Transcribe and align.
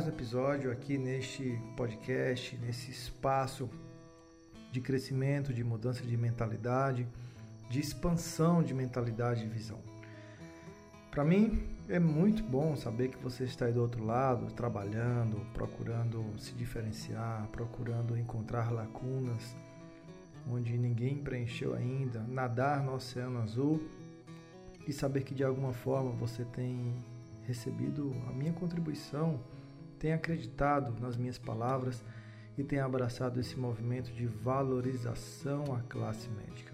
mais 0.00 0.08
um 0.08 0.16
episódio 0.16 0.72
aqui 0.72 0.96
neste 0.96 1.60
podcast, 1.76 2.56
nesse 2.56 2.90
espaço 2.90 3.68
de 4.72 4.80
crescimento, 4.80 5.52
de 5.52 5.62
mudança 5.62 6.02
de 6.02 6.16
mentalidade, 6.16 7.06
de 7.68 7.80
expansão 7.80 8.62
de 8.62 8.72
mentalidade 8.72 9.44
e 9.44 9.46
visão. 9.46 9.78
Para 11.10 11.22
mim 11.22 11.62
é 11.86 11.98
muito 11.98 12.42
bom 12.42 12.74
saber 12.76 13.08
que 13.08 13.18
você 13.18 13.44
está 13.44 13.66
aí 13.66 13.74
do 13.74 13.82
outro 13.82 14.02
lado, 14.02 14.50
trabalhando, 14.54 15.36
procurando 15.52 16.24
se 16.38 16.54
diferenciar, 16.54 17.46
procurando 17.52 18.16
encontrar 18.16 18.72
lacunas 18.72 19.54
onde 20.50 20.78
ninguém 20.78 21.18
preencheu 21.18 21.74
ainda, 21.74 22.20
nadar 22.20 22.82
no 22.82 22.94
oceano 22.94 23.42
azul 23.42 23.86
e 24.88 24.94
saber 24.94 25.24
que 25.24 25.34
de 25.34 25.44
alguma 25.44 25.74
forma 25.74 26.10
você 26.12 26.42
tem 26.46 26.94
recebido 27.46 28.14
a 28.28 28.32
minha 28.32 28.52
contribuição, 28.54 29.38
tem 30.00 30.14
acreditado 30.14 30.98
nas 30.98 31.16
minhas 31.16 31.38
palavras 31.38 32.02
e 32.56 32.64
tem 32.64 32.80
abraçado 32.80 33.38
esse 33.38 33.56
movimento 33.56 34.10
de 34.10 34.26
valorização 34.26 35.74
à 35.74 35.82
classe 35.82 36.28
médica. 36.30 36.72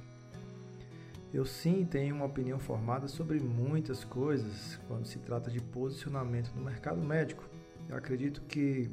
Eu 1.34 1.44
sim 1.44 1.84
tenho 1.84 2.14
uma 2.14 2.24
opinião 2.24 2.58
formada 2.58 3.08
sobre 3.08 3.40
muitas 3.40 4.04
coisas 4.04 4.78
quando 4.86 5.06
se 5.06 5.18
trata 5.18 5.50
de 5.50 5.60
posicionamento 5.60 6.52
no 6.54 6.62
mercado 6.62 7.02
médico. 7.02 7.44
Eu 7.88 7.96
acredito 7.96 8.40
que 8.42 8.88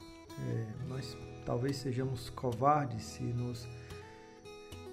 é, 0.00 0.66
nós 0.88 1.16
talvez 1.44 1.76
sejamos 1.76 2.30
covardes 2.30 3.04
se 3.04 3.22
nos 3.22 3.68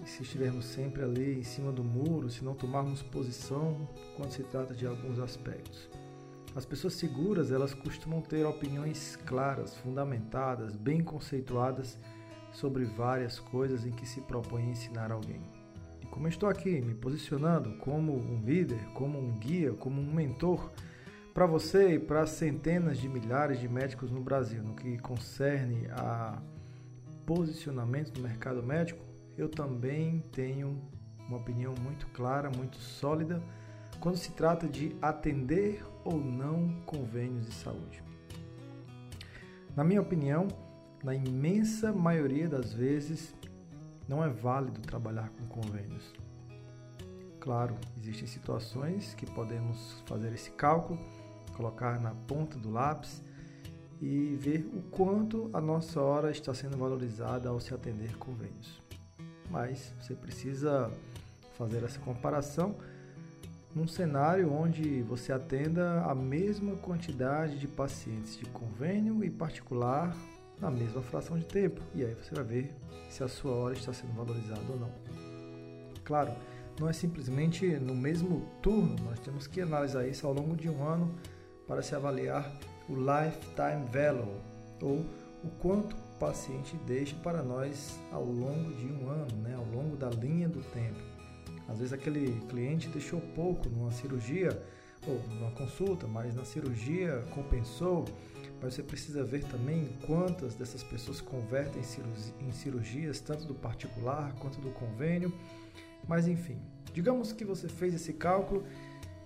se 0.06 0.24
estivermos 0.24 0.66
sempre 0.66 1.04
ali 1.04 1.40
em 1.40 1.44
cima 1.44 1.72
do 1.72 1.84
muro, 1.84 2.30
se 2.30 2.44
não 2.44 2.56
tomarmos 2.56 3.02
posição 3.02 3.88
quando 4.16 4.32
se 4.32 4.44
trata 4.44 4.74
de 4.74 4.86
alguns 4.86 5.20
aspectos. 5.20 5.90
As 6.56 6.66
pessoas 6.66 6.94
seguras, 6.96 7.52
elas 7.52 7.74
costumam 7.74 8.22
ter 8.22 8.46
opiniões 8.46 9.16
claras, 9.26 9.76
fundamentadas, 9.78 10.76
bem 10.76 11.02
conceituadas 11.02 11.98
sobre 12.52 12.86
várias 12.86 13.40
coisas 13.40 13.86
em 13.86 13.92
que 13.92 14.08
se 14.08 14.22
propõe 14.22 14.70
ensinar 14.70 15.12
alguém. 15.12 15.42
E 16.02 16.08
como 16.08 16.26
eu 16.26 16.30
estou 16.30 16.50
aqui 16.50 16.82
me 16.82 16.96
posicionando 16.96 17.78
como 17.78 18.14
um 18.14 18.42
líder, 18.44 18.84
como 18.96 19.20
um 19.20 19.32
guia, 19.34 19.74
como 19.74 20.02
um 20.02 20.14
mentor 20.14 20.72
para 21.34 21.46
você 21.46 21.94
e 21.94 22.00
para 22.00 22.26
centenas 22.26 22.98
de 22.98 23.08
milhares 23.08 23.60
de 23.60 23.70
médicos 23.70 24.12
no 24.12 24.20
Brasil, 24.20 24.64
no 24.64 24.74
que 24.74 24.98
concerne 24.98 25.88
a 25.92 26.42
posicionamento 27.28 28.12
do 28.12 28.22
mercado 28.22 28.64
médico, 28.64 29.06
eu 29.38 29.48
também 29.48 30.24
tenho 30.32 30.82
uma 31.28 31.38
opinião 31.38 31.76
muito 31.76 32.08
clara, 32.08 32.50
muito 32.50 32.78
sólida 32.78 33.40
quando 34.00 34.18
se 34.18 34.32
trata 34.32 34.68
de 34.68 34.96
atender 35.02 35.84
ou 36.04 36.18
não 36.18 36.82
convênios 36.86 37.46
de 37.46 37.54
saúde. 37.54 38.04
Na 39.76 39.84
minha 39.84 40.02
opinião, 40.02 40.48
na 41.04 41.14
imensa 41.14 41.92
maioria 41.94 42.48
das 42.48 42.74
vezes, 42.74 43.34
não 44.08 44.24
é 44.24 44.30
válido 44.30 44.82
trabalhar 44.82 45.30
com 45.30 45.46
convênios. 45.48 46.14
Claro, 47.40 47.76
existem 47.98 48.28
situações 48.28 49.14
que 49.14 49.26
podemos 49.26 50.02
fazer 50.06 50.34
esse 50.34 50.52
cálculo, 50.52 51.00
colocar 51.56 52.00
na 52.00 52.12
ponta 52.12 52.58
do 52.58 52.72
lápis 52.72 53.22
e 54.02 54.36
ver 54.40 54.70
o 54.74 54.82
quanto 54.90 55.50
a 55.54 55.62
nossa 55.62 56.02
hora 56.02 56.32
está 56.32 56.54
sendo 56.54 56.78
valorizada 56.78 57.50
ao 57.50 57.60
se 57.60 57.74
atender 57.74 58.18
convênios 58.18 58.80
mas 59.50 59.94
você 60.00 60.14
precisa 60.14 60.92
fazer 61.58 61.84
essa 61.84 62.00
comparação 62.00 62.76
num 63.74 63.88
cenário 63.88 64.52
onde 64.52 65.02
você 65.04 65.32
atenda 65.32 66.02
a 66.02 66.16
mesma 66.16 66.76
quantidade 66.78 67.58
de 67.58 67.68
pacientes 67.68 68.38
de 68.38 68.46
convênio 68.46 69.24
e 69.24 69.30
particular 69.30 70.16
na 70.60 70.72
mesma 70.72 71.02
fração 71.02 71.38
de 71.38 71.46
tempo. 71.46 71.82
E 71.94 72.04
aí 72.04 72.14
você 72.14 72.34
vai 72.34 72.44
ver 72.44 72.76
se 73.10 73.24
a 73.24 73.28
sua 73.28 73.54
hora 73.54 73.74
está 73.74 73.94
sendo 73.94 74.14
valorizada 74.14 74.62
ou 74.70 74.80
não. 74.80 74.92
Claro, 76.04 76.34
não 76.80 76.90
é 76.90 76.94
simplesmente 76.94 77.66
no 77.78 77.94
mesmo 77.94 78.46
turno, 78.62 78.96
nós 79.04 79.20
temos 79.20 79.48
que 79.48 79.62
analisar 79.62 80.08
isso 80.08 80.26
ao 80.26 80.34
longo 80.34 80.56
de 80.56 80.70
um 80.70 80.84
ano 80.84 81.14
para 81.68 81.82
se 81.82 81.94
avaliar 81.94 82.52
o 82.88 82.96
lifetime 82.96 83.86
value 83.92 84.42
ou 84.82 85.06
o 85.44 85.50
quanto 85.60 85.96
paciente 86.20 86.76
deixa 86.86 87.16
para 87.18 87.44
nós 87.44 88.00
ao 88.12 88.26
longo 88.26 88.74
de 88.74 88.86
um 88.88 89.10
ano, 89.10 89.36
né, 89.44 89.56
ao 89.56 89.66
longo 89.66 89.96
da 89.96 90.10
linha 90.10 90.50
do 90.50 90.62
tempo. 90.72 91.09
Às 91.70 91.78
vezes 91.78 91.94
aquele 91.94 92.40
cliente 92.48 92.90
deixou 92.90 93.22
pouco 93.36 93.70
numa 93.70 93.92
cirurgia 93.92 94.50
ou 95.08 95.22
numa 95.30 95.52
consulta, 95.52 96.08
mas 96.08 96.36
na 96.36 96.44
cirurgia 96.44 97.24
compensou. 97.34 98.06
Mas 98.62 98.74
você 98.74 98.84
precisa 98.84 99.24
ver 99.24 99.44
também 99.46 99.88
quantas 100.06 100.56
dessas 100.56 100.84
pessoas 100.84 101.22
convertem 101.22 101.82
em 102.42 102.52
cirurgias, 102.52 103.22
tanto 103.22 103.46
do 103.46 103.56
particular 103.56 104.34
quanto 104.34 104.60
do 104.60 104.70
convênio. 104.72 105.34
Mas 106.08 106.28
enfim, 106.28 106.58
digamos 106.94 107.32
que 107.32 107.46
você 107.46 107.70
fez 107.70 107.94
esse 107.94 108.14
cálculo 108.14 108.66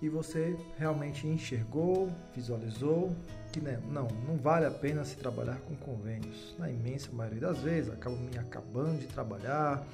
e 0.00 0.08
você 0.08 0.56
realmente 0.78 1.26
enxergou, 1.26 2.10
visualizou 2.34 3.10
que 3.52 3.60
né, 3.60 3.80
não, 3.88 4.08
não 4.26 4.36
vale 4.36 4.66
a 4.66 4.70
pena 4.70 5.04
se 5.04 5.16
trabalhar 5.16 5.56
com 5.60 5.74
convênios. 5.76 6.54
Na 6.58 6.70
imensa 6.70 7.10
maioria 7.12 7.40
das 7.40 7.58
vezes, 7.58 7.92
acabo 7.92 8.16
me 8.16 8.36
acabando 8.36 8.98
de 8.98 9.06
trabalhar, 9.06 9.86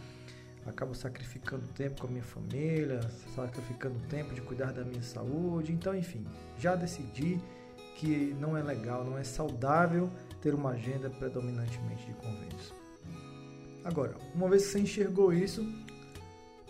acabo 0.66 0.94
sacrificando 0.94 1.66
tempo 1.74 2.00
com 2.00 2.06
a 2.06 2.10
minha 2.10 2.22
família, 2.22 3.00
sacrificando 3.34 3.98
tempo 4.08 4.34
de 4.34 4.40
cuidar 4.40 4.72
da 4.72 4.84
minha 4.84 5.02
saúde. 5.02 5.72
Então, 5.72 5.96
enfim, 5.96 6.26
já 6.58 6.74
decidi 6.74 7.40
que 7.96 8.34
não 8.40 8.56
é 8.56 8.62
legal, 8.62 9.04
não 9.04 9.18
é 9.18 9.24
saudável 9.24 10.10
ter 10.40 10.54
uma 10.54 10.70
agenda 10.70 11.10
predominantemente 11.10 12.06
de 12.06 12.12
convênios. 12.14 12.72
Agora, 13.84 14.14
uma 14.34 14.48
vez 14.48 14.66
que 14.66 14.72
você 14.72 14.80
enxergou 14.80 15.32
isso, 15.32 15.64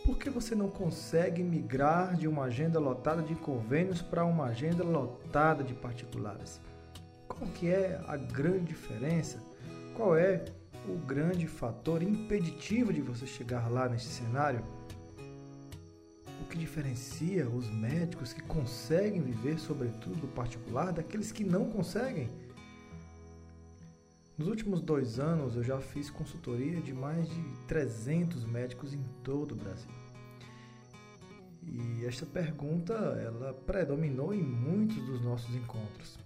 por 0.04 0.16
que 0.16 0.30
você 0.30 0.54
não 0.54 0.68
consegue 0.68 1.42
migrar 1.42 2.16
de 2.16 2.26
uma 2.26 2.44
agenda 2.44 2.78
lotada 2.78 3.22
de 3.22 3.34
convênios 3.34 4.00
para 4.00 4.24
uma 4.24 4.46
agenda 4.46 4.82
lotada 4.82 5.62
de 5.62 5.74
particulares? 5.74 6.60
Qual 7.28 7.48
que 7.50 7.68
é 7.68 8.00
a 8.06 8.16
grande 8.16 8.66
diferença? 8.66 9.38
Qual 9.94 10.16
é 10.16 10.44
o 10.94 10.98
grande 10.98 11.46
fator 11.46 12.02
impeditivo 12.02 12.92
de 12.92 13.00
você 13.00 13.26
chegar 13.26 13.70
lá 13.70 13.88
nesse 13.88 14.06
cenário? 14.06 14.64
O 16.40 16.44
que 16.48 16.58
diferencia 16.58 17.48
os 17.48 17.68
médicos 17.68 18.32
que 18.32 18.42
conseguem 18.42 19.20
viver 19.20 19.58
sobretudo 19.58 20.16
do 20.16 20.28
particular 20.28 20.92
daqueles 20.92 21.30
que 21.30 21.44
não 21.44 21.70
conseguem? 21.70 22.28
Nos 24.36 24.48
últimos 24.48 24.80
dois 24.80 25.18
anos 25.20 25.54
eu 25.54 25.62
já 25.62 25.78
fiz 25.78 26.08
consultoria 26.08 26.80
de 26.80 26.94
mais 26.94 27.28
de 27.28 27.42
300 27.68 28.44
médicos 28.46 28.94
em 28.94 29.02
todo 29.22 29.52
o 29.52 29.56
Brasil. 29.56 29.90
E 31.62 32.04
esta 32.06 32.24
pergunta 32.24 32.94
ela 32.94 33.52
predominou 33.52 34.32
em 34.32 34.42
muitos 34.42 34.96
dos 35.04 35.20
nossos 35.22 35.54
encontros. 35.54 36.18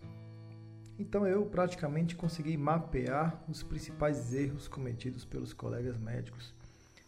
Então 0.98 1.26
eu 1.26 1.44
praticamente 1.46 2.14
consegui 2.14 2.56
mapear 2.56 3.42
os 3.48 3.62
principais 3.62 4.32
erros 4.32 4.68
cometidos 4.68 5.24
pelos 5.24 5.52
colegas 5.52 5.98
médicos. 5.98 6.54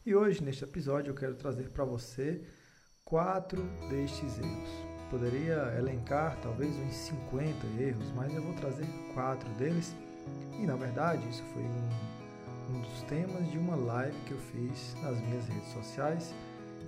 E 0.05 0.15
hoje, 0.15 0.43
neste 0.43 0.65
episódio, 0.65 1.11
eu 1.11 1.15
quero 1.15 1.35
trazer 1.35 1.71
para 1.71 1.85
você 1.85 2.43
quatro 3.05 3.63
destes 3.89 4.39
erros. 4.39 4.71
Poderia 5.09 5.73
elencar 5.79 6.37
talvez 6.43 6.75
uns 6.77 6.95
50 6.95 7.67
erros, 7.81 8.11
mas 8.17 8.35
eu 8.35 8.43
vou 8.43 8.55
trazer 8.55 8.87
quatro 9.15 9.49
deles. 9.55 9.95
E 10.61 10.67
na 10.67 10.75
verdade, 10.75 11.29
isso 11.29 11.45
foi 11.55 11.63
um, 11.63 12.77
um 12.77 12.81
dos 12.81 13.03
temas 13.03 13.49
de 13.53 13.57
uma 13.57 13.77
live 13.77 14.19
que 14.27 14.33
eu 14.33 14.39
fiz 14.39 14.97
nas 15.01 15.21
minhas 15.21 15.47
redes 15.47 15.69
sociais. 15.69 16.35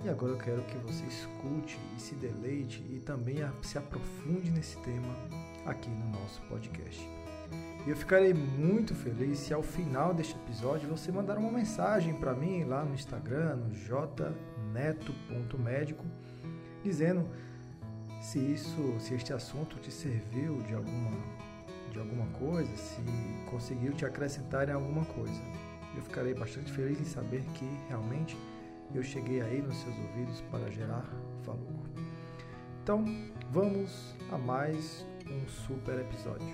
E 0.03 0.09
agora 0.09 0.33
eu 0.33 0.37
quero 0.37 0.61
que 0.63 0.77
você 0.79 1.05
escute 1.05 1.78
deleite 2.19 2.83
e 2.89 2.99
também 2.99 3.37
se 3.61 3.77
aprofunde 3.77 4.51
nesse 4.51 4.77
tema 4.79 5.15
aqui 5.65 5.89
no 5.89 6.19
nosso 6.19 6.41
podcast. 6.43 7.07
Eu 7.87 7.95
ficarei 7.95 8.33
muito 8.33 8.93
feliz 8.93 9.39
se 9.39 9.53
ao 9.53 9.63
final 9.63 10.13
deste 10.13 10.35
episódio 10.35 10.89
você 10.89 11.09
mandar 11.11 11.37
uma 11.37 11.51
mensagem 11.51 12.13
para 12.13 12.33
mim 12.33 12.65
lá 12.65 12.83
no 12.83 12.93
Instagram, 12.93 13.55
no 13.55 13.73
jneto.médico, 13.73 16.03
dizendo 16.83 17.25
se 18.21 18.37
isso, 18.37 18.99
se 18.99 19.13
este 19.13 19.31
assunto 19.33 19.79
te 19.79 19.91
serviu 19.91 20.61
de 20.63 20.75
alguma 20.75 21.39
de 21.91 21.97
alguma 21.97 22.27
coisa, 22.37 22.69
se 22.75 23.01
conseguiu 23.49 23.93
te 23.93 24.05
acrescentar 24.05 24.69
em 24.69 24.73
alguma 24.73 25.05
coisa. 25.05 25.41
Eu 25.95 26.03
ficarei 26.03 26.35
bastante 26.35 26.71
feliz 26.71 26.99
em 26.99 27.05
saber 27.05 27.41
que 27.55 27.65
realmente 27.87 28.37
eu 28.93 29.03
cheguei 29.03 29.41
aí 29.41 29.59
nos 29.61 29.77
seus 29.77 29.97
ouvidos 29.97 30.41
para 30.51 30.69
gerar 30.69 31.03
valor. 31.43 31.88
Então, 32.89 33.05
vamos 33.51 34.15
a 34.31 34.37
mais 34.39 35.05
um 35.29 35.47
super 35.47 35.99
episódio. 35.99 36.47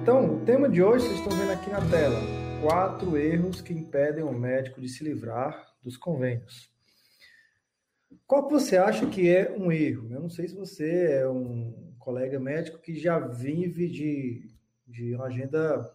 Então, 0.00 0.36
o 0.36 0.40
tema 0.46 0.66
de 0.70 0.82
hoje 0.82 1.04
vocês 1.04 1.18
estão 1.18 1.36
vendo 1.36 1.52
aqui 1.52 1.68
na 1.68 1.82
tela: 1.90 2.22
quatro 2.62 3.18
erros 3.18 3.60
que 3.60 3.74
impedem 3.74 4.24
o 4.24 4.32
médico 4.32 4.80
de 4.80 4.88
se 4.88 5.04
livrar 5.04 5.62
dos 5.84 5.98
convênios. 5.98 6.74
Qual 8.26 8.46
que 8.46 8.52
você 8.52 8.76
acha 8.76 9.06
que 9.06 9.28
é 9.28 9.52
um 9.56 9.70
erro? 9.70 10.12
Eu 10.12 10.20
não 10.20 10.28
sei 10.28 10.48
se 10.48 10.54
você 10.56 11.12
é 11.12 11.28
um 11.28 11.94
colega 12.00 12.40
médico 12.40 12.80
que 12.80 12.98
já 12.98 13.20
vive 13.20 13.88
de, 13.88 14.50
de 14.84 15.14
uma 15.14 15.26
agenda 15.26 15.88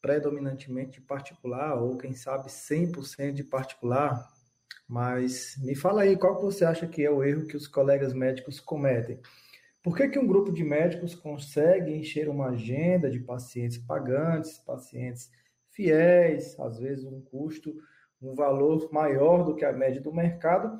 predominantemente 0.00 1.00
particular, 1.00 1.80
ou 1.80 1.98
quem 1.98 2.14
sabe 2.14 2.48
100% 2.48 3.32
de 3.32 3.42
particular, 3.42 4.28
mas 4.88 5.56
me 5.58 5.74
fala 5.74 6.02
aí, 6.02 6.16
qual 6.16 6.36
que 6.36 6.42
você 6.42 6.64
acha 6.64 6.86
que 6.86 7.04
é 7.04 7.10
o 7.10 7.22
erro 7.24 7.46
que 7.48 7.56
os 7.56 7.66
colegas 7.66 8.12
médicos 8.12 8.60
cometem? 8.60 9.20
Por 9.82 9.96
que, 9.96 10.08
que 10.08 10.18
um 10.20 10.26
grupo 10.26 10.52
de 10.52 10.62
médicos 10.62 11.16
consegue 11.16 11.92
encher 11.92 12.28
uma 12.28 12.50
agenda 12.50 13.10
de 13.10 13.18
pacientes 13.18 13.78
pagantes, 13.78 14.58
pacientes 14.58 15.28
fiéis, 15.70 16.58
às 16.60 16.78
vezes 16.78 17.04
um 17.04 17.20
custo, 17.20 17.74
um 18.20 18.34
valor 18.34 18.88
maior 18.92 19.44
do 19.44 19.56
que 19.56 19.64
a 19.64 19.72
média 19.72 20.00
do 20.00 20.14
mercado, 20.14 20.78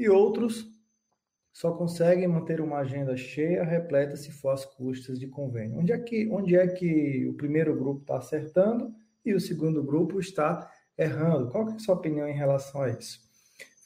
e 0.00 0.08
outros 0.08 0.66
só 1.52 1.72
conseguem 1.72 2.26
manter 2.26 2.58
uma 2.60 2.78
agenda 2.78 3.14
cheia, 3.16 3.62
repleta, 3.62 4.16
se 4.16 4.32
for 4.32 4.50
as 4.50 4.64
custas 4.64 5.20
de 5.20 5.26
convênio. 5.26 5.78
Onde 5.78 5.92
é 5.92 5.98
que, 5.98 6.26
onde 6.30 6.56
é 6.56 6.66
que 6.66 7.26
o 7.28 7.34
primeiro 7.34 7.76
grupo 7.76 8.00
está 8.00 8.16
acertando 8.16 8.94
e 9.22 9.34
o 9.34 9.40
segundo 9.40 9.82
grupo 9.82 10.18
está 10.18 10.70
errando? 10.96 11.50
Qual 11.50 11.68
é 11.68 11.74
a 11.74 11.78
sua 11.78 11.96
opinião 11.96 12.26
em 12.26 12.34
relação 12.34 12.80
a 12.80 12.88
isso? 12.88 13.20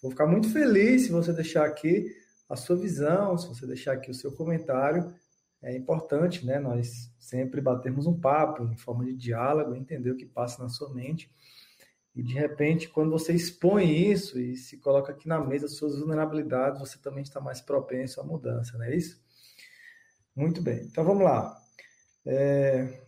Vou 0.01 0.11
ficar 0.11 0.27
muito 0.27 0.49
feliz 0.53 1.07
se 1.07 1.11
você 1.11 1.33
deixar 1.33 1.65
aqui 1.65 2.07
a 2.49 2.55
sua 2.55 2.77
visão, 2.77 3.37
se 3.37 3.49
você 3.49 3.67
deixar 3.67 3.95
aqui 3.95 4.11
o 4.11 4.15
seu 4.15 4.31
comentário. 4.31 5.13
É 5.61 5.75
importante, 5.75 6.47
né? 6.47 6.61
Nós 6.61 7.11
sempre 7.19 7.61
batermos 7.61 8.07
um 8.07 8.21
papo 8.21 8.65
em 8.65 8.77
forma 8.77 9.05
de 9.05 9.15
diálogo, 9.15 9.75
entender 9.75 10.13
o 10.13 10.17
que 10.17 10.27
passa 10.27 10.63
na 10.63 10.69
sua 10.69 10.95
mente. 10.95 11.29
E 12.15 12.23
de 12.23 12.35
repente, 12.35 12.89
quando 12.89 13.11
você 13.11 13.33
expõe 13.33 13.91
isso 14.11 14.39
e 14.39 14.57
se 14.57 14.79
coloca 14.79 15.11
aqui 15.13 15.27
na 15.27 15.41
mesa 15.41 15.67
suas 15.67 15.99
vulnerabilidades, 15.99 16.79
você 16.79 16.97
também 16.99 17.23
está 17.23 17.41
mais 17.41 17.61
propenso 17.61 18.21
à 18.21 18.25
mudança, 18.25 18.79
não 18.79 18.85
é 18.85 18.95
isso? 18.95 19.21
Muito 20.35 20.63
bem. 20.63 20.85
Então 20.85 21.05
vamos 21.05 21.25
lá. 21.25 21.57
É... 22.25 23.03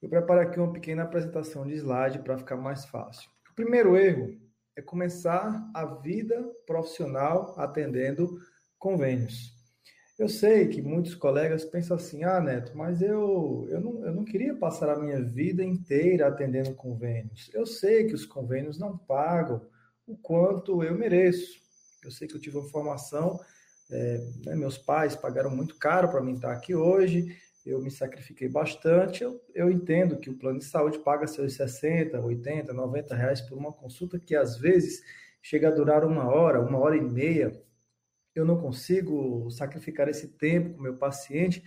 Eu 0.00 0.08
preparo 0.08 0.40
aqui 0.40 0.58
uma 0.58 0.72
pequena 0.72 1.02
apresentação 1.02 1.66
de 1.66 1.74
slide 1.74 2.20
para 2.20 2.38
ficar 2.38 2.56
mais 2.56 2.86
fácil. 2.86 3.30
O 3.50 3.54
primeiro 3.54 3.96
erro 3.96 4.34
é 4.74 4.80
começar 4.80 5.70
a 5.74 5.84
vida 5.84 6.42
profissional 6.66 7.54
atendendo 7.58 8.40
convênios. 8.78 9.59
Eu 10.20 10.28
sei 10.28 10.68
que 10.68 10.82
muitos 10.82 11.14
colegas 11.14 11.64
pensam 11.64 11.96
assim, 11.96 12.24
ah, 12.24 12.42
Neto, 12.42 12.76
mas 12.76 13.00
eu, 13.00 13.66
eu, 13.70 13.80
não, 13.80 14.04
eu 14.04 14.12
não 14.12 14.22
queria 14.22 14.54
passar 14.54 14.90
a 14.90 15.00
minha 15.00 15.18
vida 15.22 15.64
inteira 15.64 16.28
atendendo 16.28 16.74
convênios. 16.74 17.50
Eu 17.54 17.64
sei 17.64 18.04
que 18.04 18.12
os 18.12 18.26
convênios 18.26 18.78
não 18.78 18.98
pagam 18.98 19.66
o 20.06 20.14
quanto 20.18 20.84
eu 20.84 20.94
mereço. 20.94 21.58
Eu 22.04 22.10
sei 22.10 22.28
que 22.28 22.36
eu 22.36 22.40
tive 22.40 22.58
uma 22.58 22.68
formação, 22.68 23.40
é, 23.90 24.18
né, 24.44 24.54
meus 24.54 24.76
pais 24.76 25.16
pagaram 25.16 25.48
muito 25.56 25.76
caro 25.76 26.10
para 26.10 26.20
mim 26.20 26.34
estar 26.34 26.52
aqui 26.52 26.74
hoje, 26.74 27.34
eu 27.64 27.80
me 27.80 27.90
sacrifiquei 27.90 28.46
bastante. 28.46 29.24
Eu, 29.24 29.40
eu 29.54 29.70
entendo 29.70 30.18
que 30.18 30.28
o 30.28 30.36
plano 30.36 30.58
de 30.58 30.66
saúde 30.66 30.98
paga 30.98 31.26
seus 31.26 31.54
60, 31.54 32.20
80, 32.20 32.74
90 32.74 33.14
reais 33.14 33.40
por 33.40 33.56
uma 33.56 33.72
consulta 33.72 34.20
que 34.20 34.36
às 34.36 34.58
vezes 34.58 35.02
chega 35.40 35.68
a 35.68 35.74
durar 35.74 36.04
uma 36.04 36.28
hora, 36.28 36.60
uma 36.60 36.78
hora 36.78 36.94
e 36.94 37.00
meia. 37.00 37.58
Eu 38.34 38.44
não 38.44 38.60
consigo 38.60 39.50
sacrificar 39.50 40.08
esse 40.08 40.28
tempo 40.28 40.74
com 40.74 40.82
meu 40.82 40.96
paciente, 40.96 41.62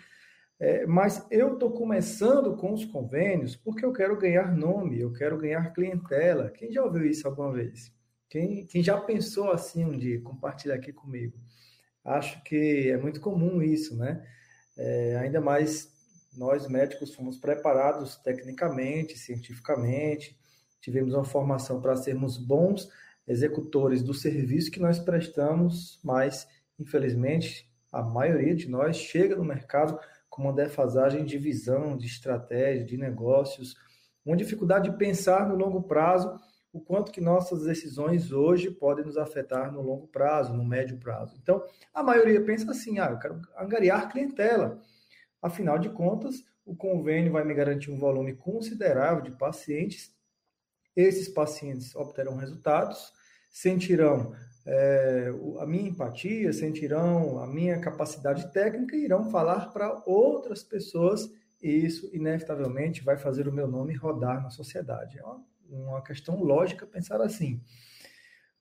é, 0.60 0.86
mas 0.86 1.26
eu 1.30 1.54
estou 1.54 1.72
começando 1.72 2.56
com 2.56 2.74
os 2.74 2.86
convênios 2.86 3.56
porque 3.56 3.84
eu 3.84 3.92
quero 3.92 4.18
ganhar 4.18 4.56
nome, 4.56 5.00
eu 5.00 5.12
quero 5.12 5.38
ganhar 5.38 5.74
clientela. 5.74 6.50
Quem 6.52 6.72
já 6.72 6.84
ouviu 6.84 7.06
isso 7.06 7.28
alguma 7.28 7.52
vez? 7.52 7.92
Quem, 8.30 8.66
quem 8.66 8.82
já 8.82 9.00
pensou 9.00 9.52
assim 9.52 9.84
um 9.84 9.98
dia? 9.98 10.22
Compartilha 10.22 10.76
aqui 10.76 10.94
comigo. 10.94 11.38
Acho 12.04 12.42
que 12.44 12.90
é 12.90 12.98
muito 12.98 13.20
comum 13.20 13.62
isso, 13.62 13.96
né? 13.96 14.26
É, 14.78 15.18
ainda 15.18 15.40
mais 15.40 15.92
nós 16.36 16.68
médicos 16.68 17.14
fomos 17.14 17.38
preparados 17.38 18.16
tecnicamente, 18.18 19.18
cientificamente, 19.18 20.38
tivemos 20.82 21.14
uma 21.14 21.24
formação 21.24 21.80
para 21.80 21.96
sermos 21.96 22.38
bons 22.38 22.90
executores 23.28 24.04
do 24.04 24.14
serviço 24.14 24.72
que 24.72 24.80
nós 24.80 25.00
prestamos, 25.00 26.00
mas 26.04 26.48
infelizmente 26.80 27.70
a 27.92 28.02
maioria 28.02 28.56
de 28.56 28.70
nós 28.70 28.98
chega 28.98 29.36
no 29.36 29.46
mercado 29.46 30.00
com 30.30 30.44
uma 30.44 30.54
defasagem 30.54 31.24
de 31.24 31.38
visão, 31.38 31.96
de 31.96 32.08
estratégia, 32.08 32.84
de 32.84 32.98
negócios, 32.98 33.76
uma 34.26 34.36
dificuldade 34.36 34.90
de 34.90 34.98
pensar 34.98 35.48
no 35.48 35.56
longo 35.56 35.84
prazo, 35.84 36.40
o 36.72 36.82
quanto 36.82 37.12
que 37.12 37.22
nossas 37.22 37.66
decisões 37.66 38.32
hoje 38.32 38.72
podem 38.72 39.06
nos 39.06 39.16
afetar 39.16 39.72
no 39.72 39.82
longo 39.82 40.08
prazo, 40.08 40.54
no 40.54 40.66
médio 40.66 40.98
prazo. 40.98 41.38
Então, 41.42 41.64
a 41.94 42.02
maioria 42.02 42.44
pensa 42.44 42.72
assim: 42.72 42.98
ah, 42.98 43.12
eu 43.12 43.20
quero 43.20 43.40
angariar 43.56 44.12
clientela. 44.12 44.82
Afinal 45.40 45.78
de 45.78 45.90
contas, 45.90 46.44
o 46.66 46.76
convênio 46.76 47.32
vai 47.32 47.44
me 47.44 47.54
garantir 47.54 47.92
um 47.92 48.00
volume 48.00 48.34
considerável 48.34 49.22
de 49.22 49.32
pacientes. 49.32 50.12
Esses 50.96 51.28
pacientes 51.28 51.96
obterão 51.96 52.36
resultados, 52.36 53.12
sentirão 53.50 54.34
é, 54.66 55.32
a 55.60 55.66
minha 55.66 55.90
empatia, 55.90 56.54
sentirão 56.54 57.40
a 57.40 57.48
minha 57.48 57.80
capacidade 57.80 58.52
técnica 58.54 58.96
e 58.96 59.04
irão 59.04 59.30
falar 59.30 59.72
para 59.72 60.04
outras 60.06 60.64
pessoas. 60.64 61.30
E 61.62 61.70
isso, 61.70 62.10
inevitavelmente, 62.14 63.04
vai 63.04 63.18
fazer 63.18 63.48
o 63.48 63.54
meu 63.54 63.68
nome 63.68 63.94
rodar 63.96 64.42
na 64.42 64.50
sociedade. 64.50 65.18
É 65.18 65.24
uma 65.24 65.44
uma 65.74 66.02
questão 66.02 66.42
lógica 66.42 66.86
pensar 66.86 67.22
assim. 67.22 67.62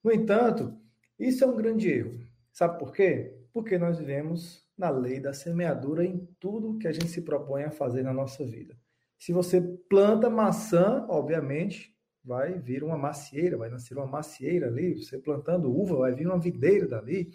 No 0.03 0.11
entanto, 0.11 0.75
isso 1.17 1.43
é 1.43 1.47
um 1.47 1.55
grande 1.55 1.89
erro. 1.89 2.19
Sabe 2.51 2.79
por 2.79 2.91
quê? 2.91 3.35
Porque 3.51 3.77
nós 3.77 3.99
vivemos 3.99 4.63
na 4.77 4.89
lei 4.89 5.19
da 5.19 5.33
semeadura 5.33 6.03
em 6.03 6.27
tudo 6.39 6.77
que 6.77 6.87
a 6.87 6.91
gente 6.91 7.07
se 7.07 7.21
propõe 7.21 7.63
a 7.63 7.71
fazer 7.71 8.03
na 8.03 8.13
nossa 8.13 8.45
vida. 8.45 8.75
Se 9.17 9.31
você 9.31 9.61
planta 9.61 10.29
maçã, 10.29 11.05
obviamente, 11.07 11.92
vai 12.23 12.59
vir 12.59 12.83
uma 12.83 12.97
macieira, 12.97 13.57
vai 13.57 13.69
nascer 13.69 13.97
uma 13.97 14.07
macieira 14.07 14.67
ali. 14.67 14.97
Você 14.97 15.17
plantando 15.17 15.71
uva, 15.71 15.97
vai 15.97 16.13
vir 16.13 16.27
uma 16.27 16.39
videira 16.39 16.87
dali. 16.87 17.31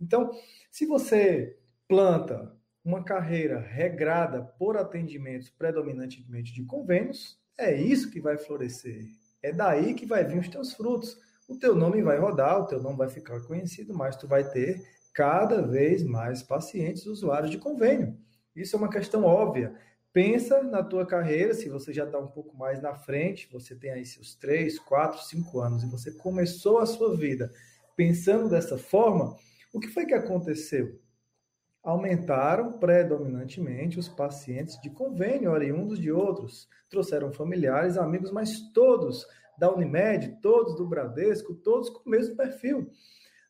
Então, 0.00 0.30
se 0.70 0.86
você 0.86 1.58
planta 1.88 2.54
uma 2.84 3.02
carreira 3.02 3.58
regrada 3.58 4.42
por 4.42 4.76
atendimentos 4.76 5.50
predominantemente 5.50 6.52
de 6.52 6.64
convênios, 6.64 7.38
é 7.58 7.74
isso 7.74 8.10
que 8.10 8.20
vai 8.20 8.36
florescer. 8.36 9.04
É 9.42 9.52
daí 9.52 9.94
que 9.94 10.06
vai 10.06 10.24
vir 10.24 10.38
os 10.38 10.48
teus 10.48 10.74
frutos. 10.74 11.16
O 11.48 11.56
teu 11.56 11.74
nome 11.74 12.02
vai 12.02 12.18
rodar, 12.18 12.60
o 12.60 12.66
teu 12.66 12.82
nome 12.82 12.96
vai 12.96 13.08
ficar 13.08 13.40
conhecido, 13.40 13.94
mas 13.94 14.16
tu 14.16 14.28
vai 14.28 14.48
ter 14.50 14.82
cada 15.14 15.62
vez 15.62 16.02
mais 16.02 16.42
pacientes 16.42 17.06
usuários 17.06 17.50
de 17.50 17.58
convênio. 17.58 18.16
Isso 18.54 18.76
é 18.76 18.78
uma 18.78 18.90
questão 18.90 19.24
óbvia. 19.24 19.74
Pensa 20.16 20.62
na 20.62 20.82
tua 20.82 21.04
carreira, 21.04 21.52
se 21.52 21.68
você 21.68 21.92
já 21.92 22.04
está 22.04 22.18
um 22.18 22.26
pouco 22.26 22.56
mais 22.56 22.80
na 22.80 22.94
frente, 22.94 23.50
você 23.52 23.76
tem 23.76 23.90
aí 23.90 24.06
seus 24.06 24.34
3, 24.34 24.78
4, 24.78 25.22
5 25.22 25.60
anos 25.60 25.82
e 25.82 25.90
você 25.90 26.10
começou 26.10 26.78
a 26.78 26.86
sua 26.86 27.14
vida 27.14 27.52
pensando 27.94 28.48
dessa 28.48 28.78
forma, 28.78 29.36
o 29.74 29.78
que 29.78 29.88
foi 29.88 30.06
que 30.06 30.14
aconteceu? 30.14 30.98
aumentaram 31.82 32.78
predominantemente 32.78 33.98
os 33.98 34.08
pacientes 34.08 34.80
de 34.80 34.88
convênio 34.88 35.52
oriundos 35.52 36.00
de 36.00 36.10
outros. 36.10 36.66
Trouxeram 36.88 37.30
familiares, 37.30 37.98
amigos, 37.98 38.32
mas 38.32 38.72
todos 38.72 39.26
da 39.58 39.70
Unimed, 39.70 40.40
todos 40.40 40.76
do 40.76 40.88
Bradesco, 40.88 41.54
todos 41.54 41.90
com 41.90 42.00
o 42.08 42.10
mesmo 42.10 42.34
perfil. 42.34 42.90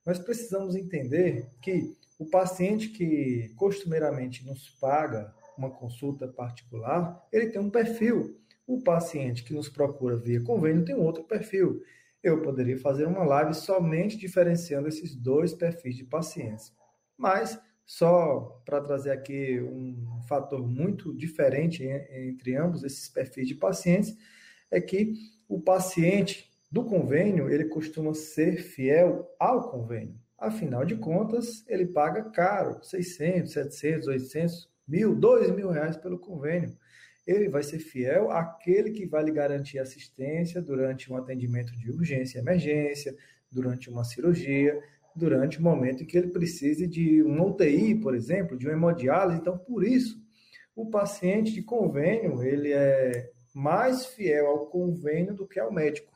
Nós 0.05 0.19
precisamos 0.19 0.75
entender 0.75 1.49
que 1.63 1.97
o 2.19 2.29
paciente 2.29 2.89
que 2.89 3.55
costumeiramente 3.57 4.45
nos 4.45 4.69
paga 4.81 5.33
uma 5.57 5.71
consulta 5.71 6.29
particular, 6.29 7.27
ele 7.33 7.49
tem 7.49 7.61
um 7.61 7.71
perfil. 7.71 8.41
O 8.67 8.83
paciente 8.83 9.45
que 9.45 9.55
nos 9.55 9.69
procura 9.69 10.17
via 10.17 10.43
convênio 10.43 10.85
tem 10.85 10.95
outro 10.95 11.25
perfil. 11.25 11.83
Eu 12.23 12.43
poderia 12.43 12.79
fazer 12.79 13.07
uma 13.07 13.25
live 13.25 13.55
somente 13.55 14.17
diferenciando 14.17 14.89
esses 14.89 15.15
dois 15.15 15.55
perfis 15.55 15.97
de 15.97 16.05
pacientes. 16.05 16.73
Mas 17.17 17.59
só 17.87 18.61
para 18.65 18.81
trazer 18.81 19.13
aqui 19.13 19.61
um 19.61 20.21
fator 20.29 20.67
muito 20.67 21.15
diferente 21.15 21.85
entre 21.85 22.57
ambos 22.57 22.83
esses 22.83 23.09
perfis 23.09 23.47
de 23.47 23.55
pacientes, 23.55 24.17
é 24.69 24.81
que 24.81 25.15
o 25.49 25.61
paciente 25.61 26.51
do 26.71 26.85
convênio, 26.85 27.49
ele 27.49 27.67
costuma 27.67 28.13
ser 28.13 28.57
fiel 28.57 29.33
ao 29.39 29.71
convênio. 29.71 30.19
Afinal 30.37 30.85
de 30.85 30.97
contas, 30.97 31.65
ele 31.69 31.87
paga 31.87 32.25
caro, 32.25 32.83
600, 32.83 33.53
700, 33.53 34.09
800, 34.09 34.69
mil, 34.87 35.15
dois 35.15 35.51
mil 35.51 35.71
reais 35.71 35.97
pelo 35.97 36.19
convênio. 36.19 36.77
Ele 37.27 37.49
vai 37.49 37.63
ser 37.63 37.79
fiel 37.79 38.31
àquele 38.31 38.91
que 38.91 39.05
vai 39.05 39.25
lhe 39.25 39.33
garantir 39.33 39.79
assistência 39.79 40.63
durante 40.63 41.13
um 41.13 41.17
atendimento 41.17 41.73
de 41.77 41.91
urgência 41.91 42.39
emergência, 42.39 43.17
durante 43.51 43.91
uma 43.91 44.05
cirurgia, 44.05 44.81
durante 45.15 45.59
o 45.59 45.63
momento 45.63 46.03
em 46.03 46.07
que 46.07 46.17
ele 46.17 46.29
precise 46.29 46.87
de 46.87 47.23
um 47.23 47.43
UTI, 47.43 47.95
por 47.97 48.15
exemplo, 48.15 48.57
de 48.57 48.67
uma 48.67 48.75
hemodiálise. 48.75 49.41
Então, 49.41 49.59
por 49.59 49.83
isso, 49.83 50.23
o 50.75 50.91
paciente 50.91 51.53
de 51.53 51.63
convênio, 51.63 52.43
ele 52.43 52.73
é 52.73 53.33
mais 53.55 54.05
fiel 54.05 54.47
ao 54.47 54.67
convênio 54.67 55.35
do 55.35 55.49
que 55.49 55.59
ao 55.59 55.73
médico. 55.73 56.13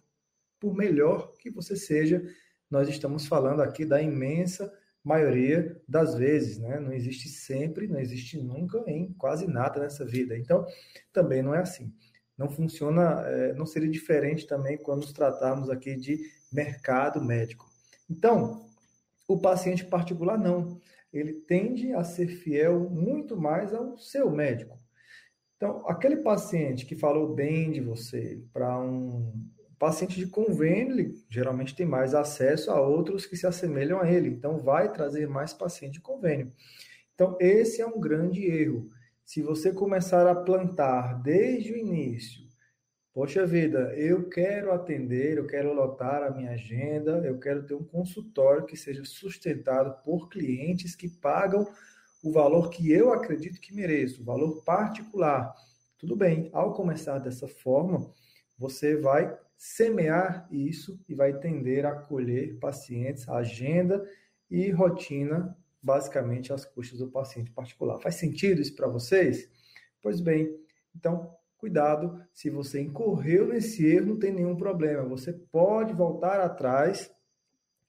Por 0.60 0.76
melhor 0.76 1.32
que 1.38 1.50
você 1.50 1.74
seja, 1.74 2.22
nós 2.70 2.88
estamos 2.88 3.26
falando 3.26 3.62
aqui 3.62 3.84
da 3.86 4.00
imensa 4.02 4.70
maioria 5.02 5.80
das 5.88 6.14
vezes, 6.14 6.58
né? 6.58 6.78
Não 6.78 6.92
existe 6.92 7.28
sempre, 7.28 7.88
não 7.88 7.98
existe 7.98 8.38
nunca 8.38 8.82
em 8.86 9.12
quase 9.14 9.46
nada 9.46 9.80
nessa 9.80 10.04
vida. 10.04 10.36
Então, 10.36 10.66
também 11.12 11.42
não 11.42 11.54
é 11.54 11.60
assim. 11.60 11.92
Não 12.36 12.48
funciona, 12.48 13.22
é, 13.26 13.52
não 13.54 13.66
seria 13.66 13.88
diferente 13.88 14.46
também 14.46 14.78
quando 14.78 15.02
nos 15.02 15.12
tratarmos 15.12 15.70
aqui 15.70 15.96
de 15.96 16.18
mercado 16.52 17.22
médico. 17.22 17.68
Então, 18.08 18.66
o 19.28 19.38
paciente 19.38 19.84
particular 19.84 20.38
não. 20.38 20.80
Ele 21.12 21.32
tende 21.32 21.92
a 21.92 22.04
ser 22.04 22.28
fiel 22.28 22.88
muito 22.88 23.36
mais 23.36 23.74
ao 23.74 23.98
seu 23.98 24.30
médico. 24.30 24.78
Então, 25.56 25.86
aquele 25.86 26.18
paciente 26.18 26.86
que 26.86 26.96
falou 26.96 27.34
bem 27.34 27.70
de 27.70 27.80
você 27.80 28.42
para 28.52 28.80
um 28.80 29.32
paciente 29.80 30.18
de 30.18 30.26
convênio, 30.26 30.92
ele 30.92 31.24
geralmente 31.30 31.74
tem 31.74 31.86
mais 31.86 32.14
acesso 32.14 32.70
a 32.70 32.78
outros 32.78 33.24
que 33.24 33.34
se 33.34 33.46
assemelham 33.46 33.98
a 33.98 34.12
ele, 34.12 34.28
então 34.28 34.58
vai 34.58 34.92
trazer 34.92 35.26
mais 35.26 35.54
paciente 35.54 35.94
de 35.94 36.00
convênio. 36.02 36.52
Então, 37.14 37.34
esse 37.40 37.80
é 37.80 37.86
um 37.86 37.98
grande 37.98 38.44
erro. 38.44 38.88
Se 39.24 39.40
você 39.40 39.72
começar 39.72 40.26
a 40.26 40.34
plantar 40.34 41.22
desde 41.22 41.72
o 41.72 41.78
início, 41.78 42.42
poxa 43.14 43.46
vida, 43.46 43.94
eu 43.96 44.28
quero 44.28 44.70
atender, 44.70 45.38
eu 45.38 45.46
quero 45.46 45.72
lotar 45.72 46.24
a 46.24 46.30
minha 46.30 46.50
agenda, 46.50 47.22
eu 47.24 47.38
quero 47.38 47.64
ter 47.64 47.72
um 47.72 47.84
consultório 47.84 48.66
que 48.66 48.76
seja 48.76 49.02
sustentado 49.02 50.02
por 50.04 50.28
clientes 50.28 50.94
que 50.94 51.08
pagam 51.08 51.66
o 52.22 52.30
valor 52.30 52.68
que 52.68 52.92
eu 52.92 53.14
acredito 53.14 53.58
que 53.58 53.74
mereço, 53.74 54.20
o 54.20 54.26
valor 54.26 54.62
particular. 54.62 55.54
Tudo 55.96 56.14
bem, 56.14 56.50
ao 56.52 56.74
começar 56.74 57.18
dessa 57.18 57.48
forma, 57.48 58.12
você 58.60 58.94
vai 58.94 59.34
semear 59.56 60.46
isso 60.50 61.00
e 61.08 61.14
vai 61.14 61.32
tender 61.38 61.86
a 61.86 61.94
colher 61.94 62.58
pacientes, 62.58 63.26
agenda 63.26 64.06
e 64.50 64.70
rotina, 64.70 65.56
basicamente 65.82 66.52
às 66.52 66.66
custas 66.66 66.98
do 66.98 67.08
paciente 67.08 67.50
particular. 67.50 67.98
Faz 68.02 68.16
sentido 68.16 68.60
isso 68.60 68.76
para 68.76 68.86
vocês? 68.86 69.50
Pois 70.02 70.20
bem, 70.20 70.54
então 70.94 71.34
cuidado, 71.56 72.22
se 72.34 72.50
você 72.50 72.82
incorreu 72.82 73.48
nesse 73.48 73.86
erro, 73.86 74.08
não 74.08 74.18
tem 74.18 74.30
nenhum 74.30 74.56
problema. 74.56 75.08
Você 75.08 75.32
pode 75.32 75.94
voltar 75.94 76.38
atrás 76.38 77.10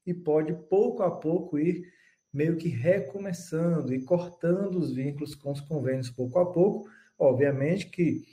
e 0.05 0.13
pode 0.13 0.53
pouco 0.69 1.03
a 1.03 1.11
pouco 1.11 1.59
ir 1.59 1.85
meio 2.31 2.55
que 2.55 2.69
recomeçando 2.69 3.93
e 3.93 4.05
cortando 4.05 4.77
os 4.77 4.93
vínculos 4.93 5.35
com 5.35 5.51
os 5.51 5.59
convênios 5.59 6.09
pouco 6.09 6.39
a 6.39 6.49
pouco. 6.49 6.89
Obviamente 7.19 7.89
que 7.89 8.23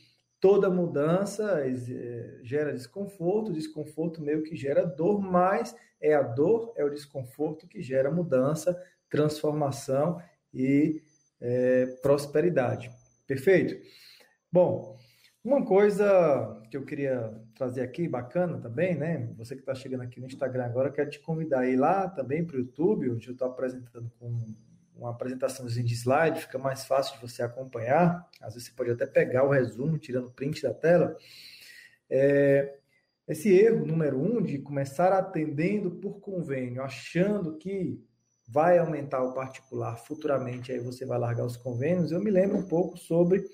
toda 0.41 0.71
mudança 0.71 1.63
eh, 1.67 2.39
gera 2.43 2.73
desconforto, 2.73 3.53
desconforto 3.53 4.23
meio 4.23 4.43
que 4.43 4.57
gera 4.57 4.85
dor, 4.85 5.21
mas 5.21 5.75
é 6.01 6.15
a 6.15 6.23
dor, 6.23 6.73
é 6.77 6.85
o 6.85 6.91
desconforto 6.91 7.67
que 7.67 7.83
gera 7.83 8.11
mudança, 8.11 8.81
transformação 9.11 10.21
e 10.53 11.03
é, 11.41 11.87
prosperidade. 12.03 12.91
Perfeito? 13.27 13.77
Bom, 14.51 14.97
uma 15.43 15.65
coisa 15.65 16.61
que 16.71 16.77
eu 16.77 16.85
queria 16.85 17.33
trazer 17.55 17.83
aqui, 17.83 18.09
bacana 18.09 18.59
também, 18.59 18.95
né? 18.95 19.33
Você 19.37 19.55
que 19.55 19.63
está 19.63 19.75
chegando 19.75 20.03
aqui 20.03 20.21
no 20.21 20.27
Instagram 20.27 20.65
agora, 20.65 20.91
quero 20.91 21.11
te 21.11 21.21
convidar 21.21 21.61
a 21.61 21.69
ir 21.69 21.77
lá 21.77 22.09
também 22.09 22.45
para 22.45 22.57
o 22.57 22.61
YouTube, 22.61 23.11
onde 23.11 23.29
eu 23.29 23.33
estou 23.33 23.49
apresentando 23.49 24.11
com 24.19 24.39
uma 24.99 25.11
apresentaçãozinha 25.11 25.87
de 25.87 25.95
slide, 25.95 26.41
fica 26.41 26.59
mais 26.59 26.85
fácil 26.85 27.15
de 27.15 27.23
você 27.23 27.43
acompanhar. 27.43 28.29
Às 28.41 28.55
vezes 28.55 28.69
você 28.69 28.75
pode 28.75 28.91
até 28.91 29.07
pegar 29.07 29.45
o 29.45 29.51
resumo, 29.51 29.97
tirando 29.97 30.31
print 30.31 30.61
da 30.63 30.75
tela. 30.75 31.17
É, 32.11 32.75
esse 33.29 33.49
erro 33.49 33.87
número 33.87 34.21
um 34.21 34.43
de 34.43 34.59
começar 34.59 35.13
atendendo 35.13 35.93
por 35.93 36.21
convênio, 36.21 36.83
achando 36.83 37.57
que 37.57 38.03
vai 38.49 38.79
aumentar 38.79 39.23
o 39.23 39.35
particular 39.35 39.97
futuramente, 39.99 40.73
aí 40.73 40.81
você 40.81 41.07
vai 41.07 41.19
largar 41.19 41.45
os 41.45 41.57
convênios. 41.57 42.11
Eu 42.11 42.21
me 42.21 42.31
lembro 42.31 42.57
um 42.57 42.67
pouco 42.67 42.97
sobre 42.99 43.45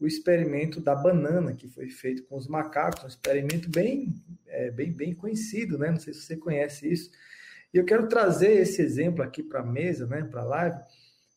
o 0.00 0.06
experimento 0.06 0.80
da 0.80 0.94
banana 0.94 1.52
que 1.52 1.68
foi 1.68 1.90
feito 1.90 2.24
com 2.24 2.36
os 2.36 2.48
macacos, 2.48 3.04
um 3.04 3.08
experimento 3.08 3.70
bem, 3.70 4.14
é, 4.46 4.70
bem, 4.70 4.90
bem 4.92 5.14
conhecido, 5.14 5.78
né? 5.78 5.90
Não 5.90 6.00
sei 6.00 6.14
se 6.14 6.22
você 6.22 6.36
conhece 6.36 6.90
isso 6.90 7.10
e 7.72 7.78
eu 7.78 7.84
quero 7.84 8.08
trazer 8.08 8.52
esse 8.52 8.80
exemplo 8.80 9.22
aqui 9.22 9.42
para 9.42 9.60
a 9.60 9.66
mesa, 9.66 10.06
né, 10.06 10.22
para 10.24 10.42
a 10.42 10.44
live, 10.44 10.78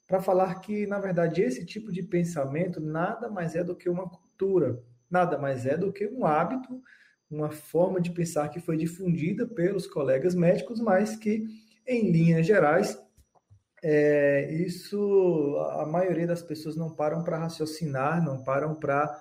para 0.07 0.21
falar 0.21 0.55
que, 0.55 0.85
na 0.88 1.00
verdade, 1.00 1.41
esse 1.41 1.65
tipo 1.65 1.91
de 1.91 2.03
pensamento 2.03 2.79
nada 2.79 3.29
mais 3.29 3.55
é 3.55 3.63
do 3.63 3.75
que 3.75 3.89
uma 3.89 4.09
cultura, 4.09 4.81
nada 5.09 5.38
mais 5.38 5.65
é 5.65 5.77
do 5.77 5.91
que 5.91 6.07
um 6.07 6.25
hábito, 6.25 6.81
uma 7.29 7.50
forma 7.50 8.01
de 8.01 8.11
pensar 8.11 8.50
que 8.50 8.59
foi 8.59 8.75
difundida 8.75 9.47
pelos 9.47 9.88
colegas 9.88 10.35
médicos, 10.35 10.79
mas 10.81 11.15
que, 11.15 11.45
em 11.88 12.11
linhas 12.11 12.45
gerais, 12.45 12.97
é, 13.83 14.51
isso 14.53 15.57
a 15.79 15.85
maioria 15.85 16.27
das 16.27 16.41
pessoas 16.41 16.75
não 16.75 16.93
param 16.93 17.23
para 17.23 17.38
raciocinar, 17.38 18.23
não 18.23 18.43
param 18.43 18.75
para 18.75 19.19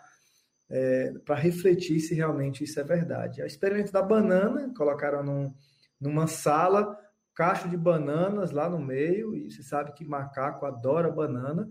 é, 0.69 1.15
para 1.25 1.35
refletir 1.35 1.99
se 2.01 2.15
realmente 2.15 2.63
isso 2.63 2.79
é 2.79 2.85
verdade. 2.85 3.43
O 3.43 3.47
experimento 3.47 3.93
da 3.93 4.03
banana, 4.03 4.73
colocaram 4.77 5.23
num, 5.23 5.53
numa 6.01 6.27
sala, 6.27 6.99
cacho 7.35 7.69
de 7.69 7.77
bananas 7.77 8.51
lá 8.51 8.69
no 8.69 8.79
meio, 8.79 9.35
e 9.35 9.51
você 9.51 9.63
sabe 9.63 9.93
que 9.93 10.05
macaco 10.05 10.65
adora 10.65 11.11
banana, 11.11 11.69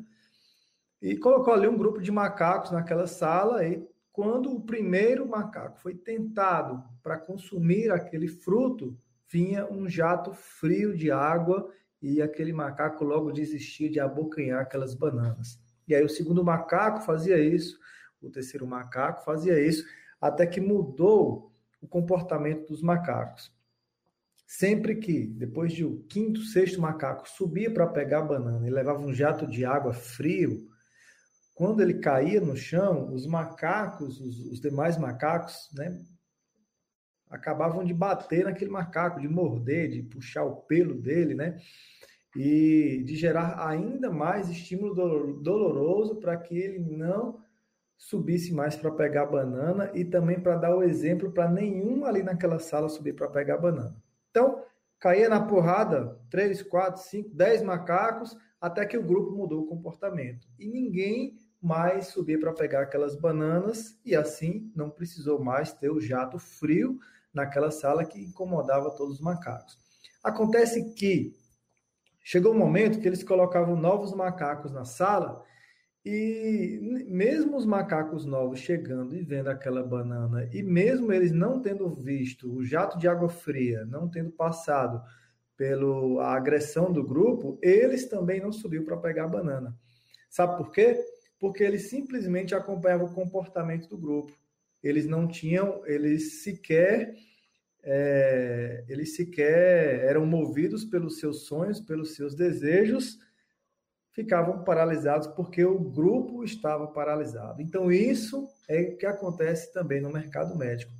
e 1.02 1.18
colocou 1.18 1.54
ali 1.54 1.68
um 1.68 1.78
grupo 1.78 2.02
de 2.02 2.12
macacos 2.12 2.72
naquela 2.72 3.08
sala, 3.08 3.66
e 3.66 3.88
quando 4.12 4.52
o 4.54 4.62
primeiro 4.62 5.28
macaco 5.28 5.80
foi 5.80 5.96
tentado 5.96 6.84
para 7.02 7.18
consumir 7.18 7.92
aquele 7.92 8.28
fruto, 8.28 8.98
vinha 9.32 9.66
um 9.72 9.88
jato 9.88 10.34
frio 10.34 10.96
de 10.96 11.12
água 11.12 11.72
e 12.02 12.22
aquele 12.22 12.52
macaco 12.52 13.04
logo 13.04 13.32
desistia 13.32 13.90
de 13.90 14.00
abocanhar 14.00 14.62
aquelas 14.62 14.94
bananas. 14.94 15.60
E 15.88 15.96
aí 15.96 16.04
o 16.04 16.10
segundo 16.10 16.44
macaco 16.44 17.02
fazia 17.02 17.40
isso, 17.40 17.80
o 18.22 18.30
terceiro 18.30 18.68
macaco 18.68 19.24
fazia 19.24 19.60
isso, 19.60 19.86
até 20.20 20.46
que 20.46 20.60
mudou 20.60 21.52
o 21.82 21.88
comportamento 21.88 22.68
dos 22.68 22.82
macacos. 22.82 23.54
Sempre 24.52 24.96
que, 24.96 25.28
depois 25.28 25.72
de 25.72 25.86
o 25.86 26.00
quinto, 26.10 26.42
sexto 26.42 26.82
macaco 26.82 27.30
subia 27.30 27.72
para 27.72 27.86
pegar 27.86 28.22
a 28.22 28.26
banana 28.26 28.68
e 28.68 28.72
levava 28.72 29.00
um 29.00 29.14
jato 29.14 29.46
de 29.46 29.64
água 29.64 29.94
frio, 29.94 30.68
quando 31.54 31.84
ele 31.84 32.00
caía 32.00 32.42
no 32.42 32.58
chão, 32.58 33.14
os 33.14 33.28
macacos, 33.28 34.20
os, 34.20 34.40
os 34.48 34.60
demais 34.60 34.98
macacos, 34.98 35.70
né, 35.76 35.96
acabavam 37.30 37.86
de 37.86 37.94
bater 37.94 38.46
naquele 38.46 38.72
macaco, 38.72 39.22
de 39.22 39.28
morder, 39.28 39.92
de 39.92 40.02
puxar 40.02 40.46
o 40.46 40.56
pelo 40.64 41.00
dele, 41.00 41.36
né? 41.36 41.60
E 42.36 43.04
de 43.06 43.16
gerar 43.16 43.64
ainda 43.68 44.10
mais 44.10 44.50
estímulo 44.50 44.96
doloroso 45.44 46.16
para 46.16 46.36
que 46.36 46.58
ele 46.58 46.80
não 46.80 47.40
subisse 47.96 48.52
mais 48.52 48.76
para 48.76 48.90
pegar 48.90 49.24
a 49.24 49.32
banana 49.32 49.92
e 49.94 50.04
também 50.04 50.40
para 50.40 50.58
dar 50.58 50.76
o 50.76 50.82
exemplo 50.82 51.32
para 51.32 51.48
nenhum 51.52 52.04
ali 52.04 52.24
naquela 52.24 52.58
sala 52.58 52.90
subir 52.90 53.14
para 53.14 53.30
pegar 53.30 53.54
a 53.54 53.62
banana. 53.62 54.09
Então, 54.30 54.64
caía 55.00 55.30
na 55.30 55.42
porrada 55.42 56.20
três, 56.30 56.62
quatro, 56.62 57.02
cinco, 57.02 57.30
dez 57.34 57.62
macacos, 57.62 58.36
até 58.60 58.86
que 58.86 58.98
o 58.98 59.04
grupo 59.04 59.32
mudou 59.32 59.62
o 59.62 59.68
comportamento. 59.68 60.48
E 60.58 60.68
ninguém 60.68 61.38
mais 61.62 62.08
subia 62.08 62.40
para 62.40 62.54
pegar 62.54 62.82
aquelas 62.82 63.16
bananas, 63.16 64.00
e 64.06 64.16
assim 64.16 64.72
não 64.76 64.90
precisou 64.90 65.44
mais 65.44 65.74
ter 65.74 65.90
o 65.90 66.00
jato 66.00 66.40
frio 66.40 67.00
naquela 67.34 67.72
sala 67.72 68.06
que 68.06 68.20
incomodava 68.20 68.92
todos 68.92 69.16
os 69.16 69.22
macacos. 69.22 69.78
Acontece 70.24 70.94
que 70.94 71.34
chegou 72.24 72.54
um 72.54 72.58
momento 72.58 73.00
que 73.00 73.08
eles 73.08 73.24
colocavam 73.24 73.76
novos 73.76 74.14
macacos 74.14 74.72
na 74.72 74.86
sala 74.86 75.44
e 76.12 77.06
mesmo 77.08 77.56
os 77.56 77.66
macacos 77.68 78.26
novos 78.26 78.60
chegando 78.60 79.16
e 79.16 79.22
vendo 79.22 79.50
aquela 79.50 79.84
banana, 79.84 80.50
e 80.52 80.64
mesmo 80.64 81.14
eles 81.14 81.32
não 81.32 81.62
tendo 81.62 81.88
visto 81.88 82.52
o 82.52 82.64
jato 82.64 82.98
de 82.98 83.08
água 83.08 83.30
fria, 83.30 83.86
não 83.86 84.10
tendo 84.10 84.32
passado 84.32 85.04
pela 85.56 86.36
agressão 86.36 86.92
do 86.92 87.04
grupo, 87.04 87.60
eles 87.62 88.08
também 88.08 88.42
não 88.42 88.52
subiu 88.52 88.84
para 88.84 88.98
pegar 88.98 89.26
a 89.26 89.28
banana. 89.28 89.78
Sabe 90.32 90.58
por 90.58 90.72
quê? 90.72 91.00
Porque 91.40 91.64
eles 91.64 91.90
simplesmente 91.90 92.56
acompanhavam 92.56 93.06
o 93.06 93.14
comportamento 93.14 93.88
do 93.88 93.98
grupo. 93.98 94.34
Eles 94.82 95.06
não 95.06 95.28
tinham, 95.28 95.86
eles 95.86 96.42
sequer, 96.42 97.14
é, 97.84 98.84
eles 98.88 99.16
sequer 99.16 100.06
eram 100.06 100.26
movidos 100.26 100.84
pelos 100.84 101.20
seus 101.20 101.46
sonhos, 101.46 101.80
pelos 101.80 102.16
seus 102.16 102.34
desejos 102.34 103.20
ficavam 104.12 104.64
paralisados 104.64 105.28
porque 105.28 105.64
o 105.64 105.80
grupo 105.80 106.44
estava 106.44 106.88
paralisado. 106.88 107.62
Então, 107.62 107.92
isso 107.92 108.48
é 108.68 108.82
o 108.82 108.98
que 108.98 109.06
acontece 109.06 109.72
também 109.74 110.02
no 110.02 110.12
mercado 110.12 110.58
médico. 110.58 110.92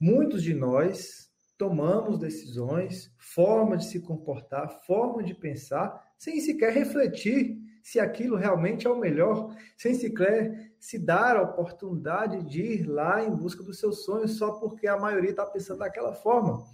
Muitos 0.00 0.42
de 0.42 0.54
nós 0.54 1.28
tomamos 1.56 2.18
decisões, 2.18 3.12
forma 3.18 3.76
de 3.76 3.86
se 3.86 4.00
comportar, 4.00 4.82
forma 4.86 5.22
de 5.22 5.34
pensar, 5.34 6.02
sem 6.18 6.40
sequer 6.40 6.72
refletir 6.72 7.58
se 7.82 8.00
aquilo 8.00 8.36
realmente 8.36 8.86
é 8.86 8.90
o 8.90 8.98
melhor, 8.98 9.54
sem 9.76 9.94
sequer 9.94 10.72
se 10.78 10.98
dar 10.98 11.36
a 11.36 11.42
oportunidade 11.42 12.42
de 12.44 12.62
ir 12.62 12.86
lá 12.86 13.22
em 13.22 13.30
busca 13.30 13.62
dos 13.62 13.78
seus 13.78 14.04
sonhos 14.04 14.38
só 14.38 14.52
porque 14.52 14.86
a 14.86 14.96
maioria 14.96 15.30
está 15.30 15.44
pensando 15.44 15.80
daquela 15.80 16.14
forma. 16.14 16.64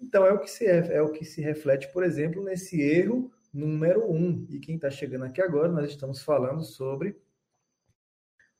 Então 0.00 0.24
é 0.24 0.32
o 0.32 0.38
que 0.38 0.50
se 0.50 0.64
é, 0.66 0.96
é 0.96 1.02
o 1.02 1.10
que 1.10 1.24
se 1.24 1.40
reflete, 1.40 1.92
por 1.92 2.04
exemplo, 2.04 2.42
nesse 2.42 2.80
erro 2.80 3.30
número 3.54 4.10
um. 4.10 4.44
E 4.50 4.58
quem 4.58 4.74
está 4.74 4.90
chegando 4.90 5.24
aqui 5.24 5.40
agora, 5.40 5.70
nós 5.70 5.88
estamos 5.88 6.20
falando 6.20 6.64
sobre 6.64 7.16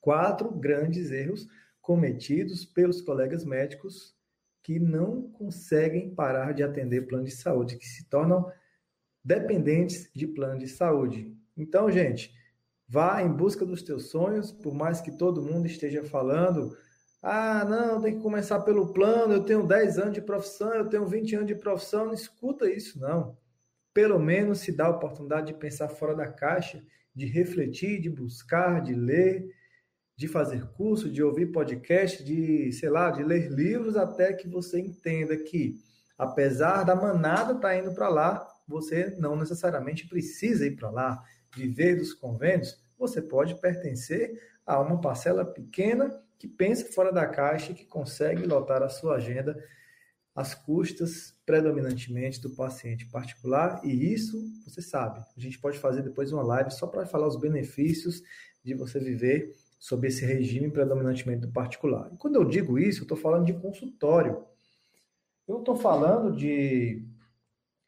quatro 0.00 0.50
grandes 0.50 1.10
erros 1.10 1.48
cometidos 1.82 2.64
pelos 2.64 3.02
colegas 3.02 3.44
médicos 3.44 4.14
que 4.62 4.78
não 4.78 5.28
conseguem 5.32 6.14
parar 6.14 6.52
de 6.52 6.62
atender 6.62 7.06
plano 7.06 7.24
de 7.24 7.32
saúde, 7.32 7.76
que 7.76 7.86
se 7.86 8.04
tornam 8.08 8.50
dependentes 9.22 10.10
de 10.14 10.26
plano 10.26 10.58
de 10.58 10.68
saúde. 10.68 11.36
Então, 11.56 11.90
gente, 11.90 12.32
vá 12.88 13.20
em 13.22 13.30
busca 13.30 13.66
dos 13.66 13.82
teus 13.82 14.08
sonhos, 14.10 14.52
por 14.52 14.72
mais 14.72 15.00
que 15.00 15.10
todo 15.10 15.42
mundo 15.42 15.66
esteja 15.66 16.02
falando, 16.04 16.74
ah, 17.20 17.64
não, 17.64 18.00
tem 18.00 18.16
que 18.16 18.22
começar 18.22 18.60
pelo 18.60 18.92
plano, 18.92 19.34
eu 19.34 19.44
tenho 19.44 19.66
10 19.66 19.98
anos 19.98 20.14
de 20.14 20.22
profissão, 20.22 20.74
eu 20.74 20.88
tenho 20.88 21.06
20 21.06 21.36
anos 21.36 21.46
de 21.46 21.54
profissão, 21.54 22.06
não 22.06 22.14
escuta 22.14 22.70
isso, 22.70 22.98
não. 22.98 23.36
Pelo 23.94 24.18
menos 24.18 24.58
se 24.58 24.72
dá 24.72 24.86
a 24.86 24.90
oportunidade 24.90 25.46
de 25.46 25.54
pensar 25.54 25.88
fora 25.88 26.14
da 26.14 26.26
caixa, 26.26 26.84
de 27.14 27.26
refletir, 27.26 28.00
de 28.00 28.10
buscar, 28.10 28.82
de 28.82 28.92
ler, 28.92 29.48
de 30.16 30.28
fazer 30.28 30.66
curso, 30.72 31.08
de 31.08 31.22
ouvir 31.22 31.52
podcast, 31.52 32.22
de, 32.22 32.72
sei 32.72 32.90
lá, 32.90 33.10
de 33.10 33.22
ler 33.22 33.50
livros, 33.50 33.96
até 33.96 34.32
que 34.32 34.48
você 34.48 34.80
entenda 34.80 35.36
que, 35.36 35.80
apesar 36.18 36.82
da 36.82 36.94
manada 36.94 37.52
estar 37.52 37.68
tá 37.68 37.76
indo 37.76 37.94
para 37.94 38.08
lá, 38.08 38.46
você 38.66 39.14
não 39.18 39.36
necessariamente 39.36 40.08
precisa 40.08 40.66
ir 40.66 40.76
para 40.76 40.90
lá, 40.90 41.22
viver 41.54 41.96
dos 41.96 42.12
convênios, 42.12 42.82
você 42.98 43.22
pode 43.22 43.60
pertencer 43.60 44.40
a 44.66 44.80
uma 44.80 45.00
parcela 45.00 45.44
pequena 45.44 46.10
que 46.38 46.48
pensa 46.48 46.92
fora 46.92 47.12
da 47.12 47.26
caixa 47.26 47.72
e 47.72 47.74
que 47.74 47.84
consegue 47.84 48.44
lotar 48.44 48.82
a 48.82 48.88
sua 48.88 49.16
agenda 49.16 49.56
às 50.34 50.54
custas 50.54 51.34
predominantemente 51.46 52.40
do 52.40 52.50
paciente 52.50 53.06
particular, 53.06 53.80
e 53.84 54.12
isso 54.12 54.42
você 54.64 54.82
sabe. 54.82 55.24
A 55.36 55.40
gente 55.40 55.58
pode 55.58 55.78
fazer 55.78 56.02
depois 56.02 56.32
uma 56.32 56.42
live 56.42 56.70
só 56.70 56.86
para 56.86 57.06
falar 57.06 57.28
os 57.28 57.36
benefícios 57.36 58.22
de 58.64 58.74
você 58.74 58.98
viver 58.98 59.54
sob 59.78 60.08
esse 60.08 60.24
regime 60.24 60.70
predominantemente 60.70 61.42
do 61.42 61.52
particular. 61.52 62.10
E 62.12 62.16
quando 62.16 62.36
eu 62.36 62.44
digo 62.44 62.78
isso, 62.78 63.00
eu 63.00 63.04
estou 63.04 63.18
falando 63.18 63.44
de 63.44 63.52
consultório. 63.52 64.44
Eu 65.46 65.58
estou 65.58 65.76
falando 65.76 66.34
de 66.34 67.06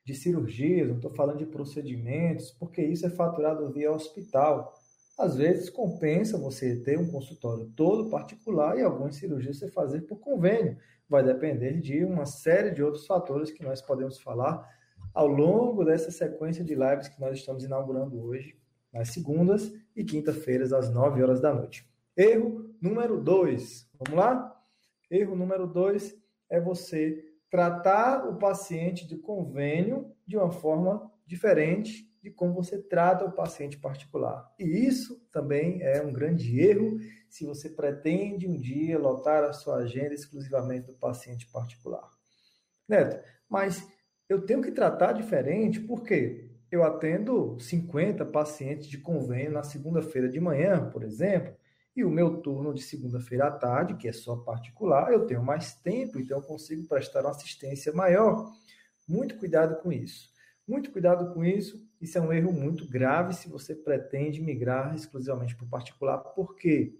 de 0.07 0.15
cirurgias, 0.15 0.89
não 0.89 0.97
estou 0.97 1.11
falando 1.11 1.39
de 1.39 1.47
procedimentos, 1.47 2.53
porque 2.53 2.81
isso 2.81 3.05
é 3.05 3.11
faturado 3.11 3.73
via 3.73 3.91
hospital. 3.91 4.73
Às 5.19 5.37
vezes 5.37 5.71
compensa 5.71 6.37
você 6.37 6.77
ter 6.77 6.99
um 6.99 7.11
consultório 7.11 7.73
todo 7.75 8.11
particular 8.11 8.79
e 8.79 8.83
algumas 8.83 9.17
cirurgias 9.17 9.59
você 9.59 9.69
fazer 9.69 10.03
por 10.03 10.19
convênio. 10.19 10.77
Vai 11.09 11.23
depender 11.23 11.81
de 11.81 12.05
uma 12.05 12.27
série 12.27 12.71
de 12.71 12.83
outros 12.83 13.07
fatores 13.07 13.51
que 13.51 13.63
nós 13.63 13.81
podemos 13.81 14.21
falar 14.21 14.69
ao 15.15 15.27
longo 15.27 15.85
dessa 15.85 16.11
sequência 16.11 16.63
de 16.63 16.75
lives 16.75 17.09
que 17.09 17.19
nós 17.19 17.39
estamos 17.39 17.65
inaugurando 17.65 18.21
hoje, 18.23 18.59
nas 18.93 19.09
segundas 19.09 19.73
e 19.95 20.05
quinta-feiras, 20.05 20.73
às 20.73 20.91
9 20.91 21.23
horas 21.23 21.41
da 21.41 21.55
noite. 21.55 21.89
Erro 22.15 22.75
número 22.81 23.19
2. 23.19 23.89
Vamos 23.99 24.19
lá? 24.19 24.63
Erro 25.11 25.35
número 25.35 25.67
2 25.67 26.15
é 26.51 26.61
você 26.61 27.25
tratar 27.49 28.29
o 28.29 28.37
paciente 28.37 29.07
de 29.07 29.17
convênio 29.17 30.13
de 30.27 30.37
uma 30.37 30.51
forma 30.51 31.11
diferente 31.27 32.07
de 32.27 32.33
como 32.33 32.55
você 32.55 32.77
trata 32.77 33.25
o 33.25 33.31
paciente 33.31 33.79
particular. 33.79 34.53
E 34.59 34.65
isso 34.65 35.25
também 35.31 35.81
é 35.81 36.03
um 36.03 36.13
grande 36.13 36.59
erro 36.61 36.99
se 37.31 37.47
você 37.47 37.71
pretende 37.71 38.49
um 38.49 38.61
dia 38.61 38.99
lotar 38.99 39.45
a 39.45 39.53
sua 39.53 39.77
agenda 39.77 40.13
exclusivamente 40.13 40.89
do 40.89 40.95
paciente 40.95 41.47
particular. 41.47 42.11
Neto, 42.89 43.25
mas 43.49 43.87
eu 44.29 44.45
tenho 44.45 44.61
que 44.61 44.73
tratar 44.73 45.13
diferente 45.13 45.79
porque 45.79 46.51
eu 46.69 46.83
atendo 46.83 47.57
50 47.61 48.25
pacientes 48.27 48.89
de 48.89 48.99
convênio 48.99 49.53
na 49.53 49.63
segunda-feira 49.63 50.29
de 50.29 50.41
manhã, 50.41 50.91
por 50.91 51.05
exemplo, 51.05 51.55
e 51.95 52.05
o 52.05 52.11
meu 52.11 52.39
turno 52.39 52.75
de 52.75 52.83
segunda-feira 52.83 53.47
à 53.47 53.51
tarde, 53.53 53.95
que 53.95 54.09
é 54.09 54.13
só 54.13 54.37
particular, 54.39 55.13
eu 55.13 55.27
tenho 55.27 55.45
mais 55.45 55.75
tempo, 55.75 56.19
então 56.19 56.39
eu 56.39 56.43
consigo 56.43 56.89
prestar 56.89 57.21
uma 57.21 57.31
assistência 57.31 57.93
maior. 57.93 58.53
Muito 59.09 59.39
cuidado 59.39 59.81
com 59.81 59.93
isso. 59.93 60.29
Muito 60.67 60.91
cuidado 60.91 61.33
com 61.33 61.45
isso. 61.45 61.86
Isso 62.01 62.19
é 62.19 62.21
um 62.21 62.33
erro 62.33 62.53
muito 62.53 62.87
grave 62.87 63.35
se 63.35 63.49
você 63.49 63.75
pretende 63.75 64.41
migrar 64.41 64.95
exclusivamente 64.95 65.57
para 65.57 65.65
o 65.65 65.69
particular, 65.69 66.19
porque 66.19 66.95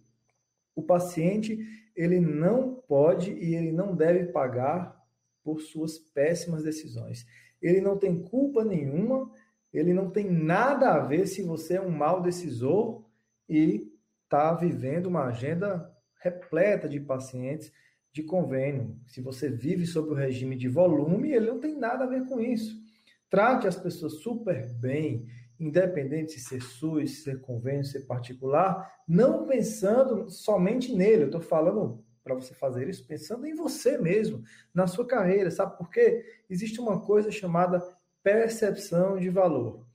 o 0.75 0.83
paciente 0.83 1.59
ele 1.95 2.21
não 2.21 2.75
pode 2.75 3.33
e 3.33 3.55
ele 3.55 3.73
não 3.73 3.95
deve 3.95 4.27
pagar 4.27 4.97
por 5.43 5.61
suas 5.61 5.99
péssimas 5.99 6.63
decisões. 6.63 7.27
Ele 7.61 7.81
não 7.81 7.97
tem 7.97 8.23
culpa 8.23 8.65
nenhuma, 8.65 9.31
ele 9.73 9.93
não 9.93 10.11
tem 10.11 10.31
nada 10.31 10.93
a 10.93 10.99
ver 10.99 11.27
se 11.27 11.43
você 11.43 11.75
é 11.75 11.81
um 11.81 11.91
mau 11.91 12.21
decisor 12.21 13.05
e 13.49 13.93
está 14.25 14.53
vivendo 14.53 15.07
uma 15.07 15.25
agenda 15.25 15.91
repleta 16.21 16.89
de 16.89 17.01
pacientes 17.01 17.73
de 18.13 18.23
convênio. 18.23 18.99
Se 19.07 19.21
você 19.21 19.49
vive 19.49 19.87
sob 19.87 20.11
o 20.11 20.15
regime 20.15 20.57
de 20.57 20.69
volume, 20.69 21.33
ele 21.33 21.47
não 21.47 21.61
tem 21.61 21.77
nada 21.77 22.05
a 22.05 22.09
ver 22.09 22.25
com 22.27 22.41
isso. 22.41 22.86
Trate 23.29 23.67
as 23.67 23.77
pessoas 23.77 24.21
super 24.21 24.73
bem, 24.75 25.27
independente 25.59 26.37
de 26.37 26.41
ser 26.41 26.63
SUS, 26.63 27.23
ser 27.23 27.41
convênio, 27.41 27.85
ser 27.85 28.07
particular, 28.07 28.93
não 29.09 29.47
pensando 29.47 30.29
somente 30.31 30.95
nele. 30.95 31.25
Eu 31.25 31.27
estou 31.27 31.41
falando 31.41 32.05
para 32.23 32.35
você 32.35 32.55
fazer 32.55 32.89
isso 32.89 33.07
pensando 33.07 33.47
em 33.47 33.55
você 33.55 33.99
mesmo, 33.99 34.43
na 34.75 34.87
sua 34.87 35.07
carreira. 35.07 35.51
Sabe 35.51 35.77
por 35.79 35.91
quê? 35.91 36.25
Existe 36.51 36.81
uma 36.81 37.01
coisa 37.01 37.31
chamada 37.31 37.81
percepção 38.23 39.17
de 39.17 39.31
valor. 39.31 39.87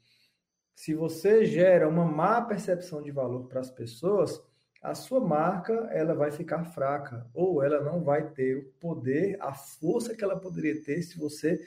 Se 0.74 0.96
você 0.96 1.46
gera 1.46 1.88
uma 1.88 2.06
má 2.06 2.42
percepção 2.42 3.02
de 3.02 3.12
valor 3.12 3.48
para 3.48 3.60
as 3.60 3.70
pessoas, 3.70 4.42
a 4.82 4.96
sua 4.96 5.20
marca 5.20 5.74
ela 5.92 6.16
vai 6.16 6.32
ficar 6.32 6.64
fraca 6.64 7.28
ou 7.34 7.62
ela 7.62 7.82
não 7.82 8.04
vai 8.04 8.32
ter 8.32 8.58
o 8.58 8.64
poder, 8.80 9.38
a 9.40 9.54
força 9.54 10.16
que 10.16 10.24
ela 10.24 10.40
poderia 10.40 10.82
ter 10.82 11.04
se 11.04 11.20
você 11.20 11.62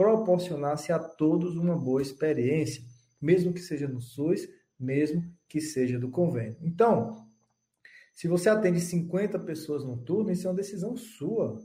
proporcionasse 0.00 0.94
a 0.94 0.98
todos 0.98 1.58
uma 1.58 1.76
boa 1.76 2.00
experiência, 2.00 2.82
mesmo 3.20 3.52
que 3.52 3.60
seja 3.60 3.86
no 3.86 4.00
SUS, 4.00 4.48
mesmo 4.78 5.22
que 5.46 5.60
seja 5.60 5.98
do 5.98 6.08
convênio. 6.08 6.56
Então, 6.62 7.28
se 8.14 8.26
você 8.26 8.48
atende 8.48 8.80
50 8.80 9.38
pessoas 9.40 9.84
no 9.84 9.98
turno, 9.98 10.30
isso 10.30 10.46
é 10.46 10.50
uma 10.50 10.56
decisão 10.56 10.96
sua. 10.96 11.60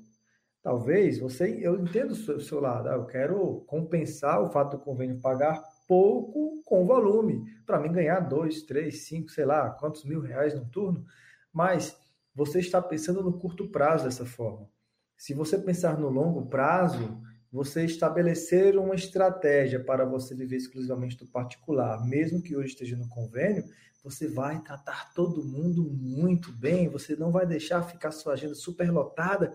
Talvez 0.61 1.17
você, 1.17 1.57
eu 1.61 1.79
entendo 1.79 2.11
o 2.11 2.15
seu, 2.15 2.35
o 2.35 2.41
seu 2.41 2.59
lado, 2.59 2.89
ah, 2.89 2.95
eu 2.95 3.05
quero 3.05 3.63
compensar 3.67 4.43
o 4.43 4.51
fato 4.51 4.71
do 4.71 4.83
convênio 4.83 5.21
pagar 5.21 5.63
pouco 5.87 6.61
com 6.65 6.85
volume, 6.85 7.41
para 7.65 7.79
mim 7.79 7.93
ganhar 7.93 8.19
dois, 8.19 8.63
três, 8.63 9.05
cinco, 9.05 9.31
sei 9.31 9.45
lá, 9.45 9.69
quantos 9.69 10.03
mil 10.03 10.19
reais 10.19 10.53
no 10.53 10.65
turno, 10.65 11.05
mas 11.53 11.97
você 12.35 12.59
está 12.59 12.81
pensando 12.81 13.23
no 13.23 13.39
curto 13.39 13.69
prazo 13.69 14.03
dessa 14.03 14.25
forma. 14.25 14.67
Se 15.15 15.33
você 15.33 15.57
pensar 15.57 15.97
no 15.97 16.09
longo 16.09 16.47
prazo, 16.47 17.23
você 17.55 17.85
estabelecer 17.85 18.77
uma 18.77 18.95
estratégia 18.95 19.81
para 19.81 20.03
você 20.03 20.35
viver 20.35 20.57
exclusivamente 20.57 21.15
do 21.15 21.25
particular, 21.25 22.05
mesmo 22.05 22.41
que 22.41 22.53
hoje 22.53 22.67
esteja 22.67 22.97
no 22.97 23.07
convênio, 23.07 23.63
você 24.03 24.27
vai 24.27 24.61
tratar 24.61 25.13
todo 25.13 25.41
mundo 25.41 25.89
muito 25.89 26.51
bem, 26.51 26.89
você 26.89 27.15
não 27.15 27.31
vai 27.31 27.45
deixar 27.45 27.81
ficar 27.83 28.11
sua 28.11 28.33
agenda 28.33 28.55
super 28.55 28.91
lotada, 28.91 29.53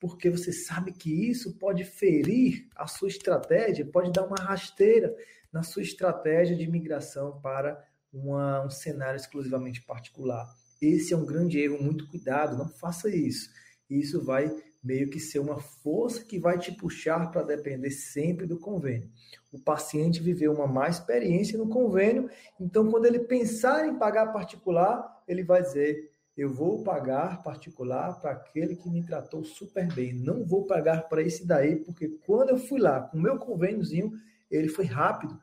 porque 0.00 0.28
você 0.28 0.52
sabe 0.52 0.90
que 0.90 1.30
isso 1.30 1.56
pode 1.56 1.84
ferir 1.84 2.68
a 2.74 2.88
sua 2.88 3.06
estratégia, 3.06 3.86
pode 3.86 4.10
dar 4.10 4.26
uma 4.26 4.34
rasteira 4.34 5.14
na 5.52 5.62
sua 5.62 5.82
estratégia 5.82 6.56
de 6.56 6.68
migração 6.68 7.40
para 7.40 7.80
uma, 8.12 8.66
um 8.66 8.70
cenário 8.70 9.16
exclusivamente 9.16 9.82
particular. 9.82 10.52
Esse 10.82 11.14
é 11.14 11.16
um 11.16 11.24
grande 11.24 11.60
erro, 11.60 11.80
muito 11.80 12.08
cuidado, 12.08 12.58
não 12.58 12.68
faça 12.68 13.08
isso. 13.08 13.48
Isso 13.88 14.20
vai 14.20 14.50
meio 14.82 15.10
que 15.10 15.20
ser 15.20 15.38
uma 15.38 15.60
força 15.60 16.24
que 16.24 16.38
vai 16.38 16.58
te 16.58 16.72
puxar 16.72 17.30
para 17.30 17.42
depender 17.42 17.90
sempre 17.90 18.46
do 18.46 18.58
convênio. 18.58 19.10
O 19.52 19.58
paciente 19.58 20.22
viveu 20.22 20.52
uma 20.52 20.66
má 20.66 20.88
experiência 20.88 21.58
no 21.58 21.68
convênio, 21.68 22.30
então 22.58 22.90
quando 22.90 23.06
ele 23.06 23.20
pensar 23.20 23.86
em 23.86 23.98
pagar 23.98 24.32
particular, 24.32 25.22
ele 25.28 25.42
vai 25.42 25.62
dizer: 25.62 26.10
eu 26.36 26.52
vou 26.52 26.82
pagar 26.82 27.42
particular 27.42 28.18
para 28.20 28.30
aquele 28.30 28.76
que 28.76 28.88
me 28.88 29.04
tratou 29.04 29.44
super 29.44 29.92
bem, 29.92 30.14
não 30.14 30.44
vou 30.44 30.64
pagar 30.64 31.08
para 31.08 31.22
esse 31.22 31.46
daí, 31.46 31.76
porque 31.76 32.08
quando 32.26 32.50
eu 32.50 32.56
fui 32.56 32.80
lá 32.80 33.02
com 33.02 33.18
o 33.18 33.20
meu 33.20 33.36
convêniozinho, 33.38 34.12
ele 34.50 34.68
foi 34.68 34.86
rápido, 34.86 35.38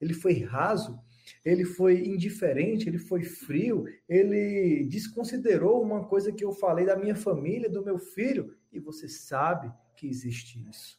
ele 0.00 0.14
foi 0.14 0.42
raso, 0.42 0.98
ele 1.44 1.64
foi 1.64 2.06
indiferente, 2.06 2.88
ele 2.88 2.98
foi 2.98 3.22
frio, 3.24 3.84
ele 4.08 4.86
desconsiderou 4.88 5.82
uma 5.82 6.04
coisa 6.04 6.32
que 6.32 6.44
eu 6.44 6.52
falei 6.52 6.86
da 6.86 6.96
minha 6.96 7.14
família, 7.14 7.70
do 7.70 7.84
meu 7.84 7.98
filho, 7.98 8.54
e 8.72 8.78
você 8.78 9.08
sabe 9.08 9.72
que 9.96 10.06
existe 10.06 10.62
isso. 10.68 10.98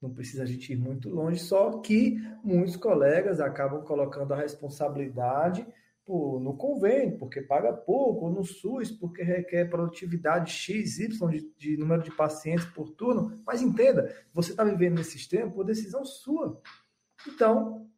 não 0.00 0.12
precisa 0.12 0.42
a 0.42 0.46
gente 0.46 0.72
ir 0.72 0.76
muito 0.76 1.08
longe, 1.08 1.40
só 1.40 1.80
que 1.80 2.18
muitos 2.44 2.76
colegas 2.76 3.40
acabam 3.40 3.82
colocando 3.82 4.32
a 4.32 4.36
responsabilidade 4.36 5.66
por, 6.04 6.38
no 6.38 6.56
convênio, 6.56 7.18
porque 7.18 7.42
paga 7.42 7.72
pouco, 7.72 8.26
ou 8.26 8.32
no 8.32 8.44
SUS, 8.44 8.92
porque 8.92 9.24
requer 9.24 9.68
produtividade 9.68 10.52
X, 10.52 11.00
Y 11.00 11.30
de, 11.30 11.52
de 11.58 11.76
número 11.76 12.02
de 12.02 12.12
pacientes 12.12 12.66
por 12.66 12.90
turno. 12.90 13.42
Mas 13.44 13.60
entenda, 13.60 14.14
você 14.32 14.52
está 14.52 14.62
vivendo 14.62 14.96
nesse 14.96 15.12
sistema 15.12 15.50
por 15.50 15.64
decisão 15.64 16.04
sua. 16.04 16.62
Então, 17.26 17.90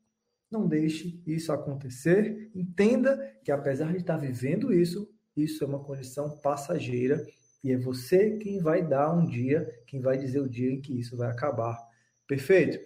não 0.50 0.66
deixe 0.66 1.22
isso 1.26 1.52
acontecer. 1.52 2.50
Entenda 2.54 3.16
que 3.44 3.50
apesar 3.50 3.92
de 3.92 3.98
estar 3.98 4.16
vivendo 4.16 4.72
isso, 4.72 5.08
isso 5.36 5.62
é 5.62 5.66
uma 5.66 5.82
condição 5.82 6.38
passageira 6.38 7.24
e 7.62 7.72
é 7.72 7.76
você 7.76 8.38
quem 8.38 8.60
vai 8.60 8.86
dar 8.86 9.12
um 9.12 9.26
dia, 9.26 9.68
quem 9.86 10.00
vai 10.00 10.16
dizer 10.16 10.40
o 10.40 10.48
dia 10.48 10.70
em 10.70 10.80
que 10.80 10.98
isso 10.98 11.16
vai 11.16 11.30
acabar. 11.30 11.78
Perfeito? 12.26 12.78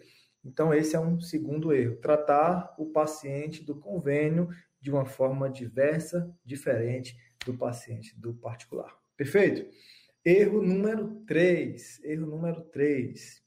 Então, 0.44 0.74
esse 0.74 0.96
é 0.96 1.00
um 1.00 1.20
segundo 1.20 1.72
erro. 1.72 1.96
Tratar 1.96 2.74
o 2.78 2.86
paciente 2.86 3.62
do 3.62 3.76
convênio 3.76 4.48
de 4.80 4.90
uma 4.90 5.04
forma 5.04 5.48
diversa, 5.48 6.34
diferente 6.44 7.16
do 7.46 7.56
paciente 7.56 8.18
do 8.18 8.34
particular. 8.34 8.92
Perfeito? 9.16 9.70
Erro 10.24 10.62
número 10.62 11.22
3. 11.26 12.00
Erro 12.04 12.26
número 12.26 12.62
3 12.62 13.42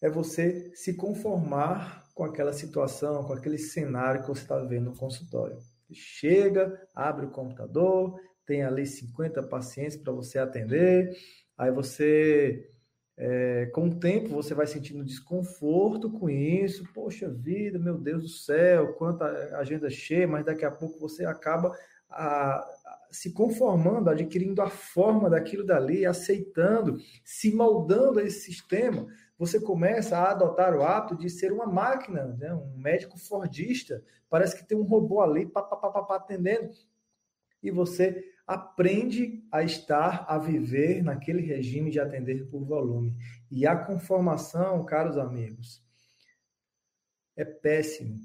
é 0.00 0.08
você 0.08 0.74
se 0.74 0.94
conformar 0.94 2.08
com 2.20 2.26
aquela 2.26 2.52
situação, 2.52 3.24
com 3.24 3.32
aquele 3.32 3.56
cenário 3.56 4.20
que 4.20 4.28
você 4.28 4.42
está 4.42 4.58
vendo 4.58 4.90
no 4.90 4.94
consultório. 4.94 5.56
Chega, 5.90 6.78
abre 6.94 7.24
o 7.24 7.30
computador, 7.30 8.20
tem 8.44 8.62
ali 8.62 8.86
50 8.86 9.42
pacientes 9.44 9.96
para 9.96 10.12
você 10.12 10.38
atender, 10.38 11.16
aí 11.56 11.72
você 11.72 12.68
é, 13.16 13.70
com 13.72 13.88
o 13.88 13.98
tempo 13.98 14.28
você 14.34 14.52
vai 14.52 14.66
sentindo 14.66 15.02
desconforto 15.02 16.10
com 16.10 16.28
isso, 16.28 16.84
poxa 16.92 17.26
vida, 17.26 17.78
meu 17.78 17.96
Deus 17.96 18.22
do 18.22 18.28
céu, 18.28 18.92
quanta 18.92 19.24
agenda 19.56 19.88
cheia, 19.88 20.28
mas 20.28 20.44
daqui 20.44 20.66
a 20.66 20.70
pouco 20.70 20.98
você 20.98 21.24
acaba 21.24 21.74
a, 22.10 22.56
a, 22.58 23.08
se 23.10 23.32
conformando, 23.32 24.10
adquirindo 24.10 24.60
a 24.60 24.68
forma 24.68 25.30
daquilo 25.30 25.64
dali, 25.64 26.04
aceitando, 26.04 26.98
se 27.24 27.50
moldando 27.50 28.18
a 28.18 28.22
esse 28.22 28.40
sistema. 28.40 29.06
Você 29.40 29.58
começa 29.58 30.18
a 30.18 30.32
adotar 30.32 30.76
o 30.76 30.82
hábito 30.82 31.16
de 31.16 31.30
ser 31.30 31.50
uma 31.50 31.64
máquina, 31.64 32.26
né? 32.38 32.52
um 32.52 32.76
médico 32.76 33.18
fordista. 33.18 34.04
Parece 34.28 34.54
que 34.54 34.68
tem 34.68 34.76
um 34.76 34.82
robô 34.82 35.22
ali, 35.22 35.46
pá, 35.46 35.62
pá, 35.62 35.78
pá, 35.78 36.02
pá, 36.02 36.16
atendendo. 36.16 36.68
E 37.62 37.70
você 37.70 38.22
aprende 38.46 39.42
a 39.50 39.62
estar, 39.62 40.26
a 40.28 40.36
viver 40.36 41.02
naquele 41.02 41.40
regime 41.40 41.90
de 41.90 41.98
atender 41.98 42.50
por 42.50 42.66
volume. 42.66 43.16
E 43.50 43.66
a 43.66 43.74
conformação, 43.74 44.84
caros 44.84 45.16
amigos, 45.16 45.82
é 47.34 47.42
péssimo. 47.42 48.18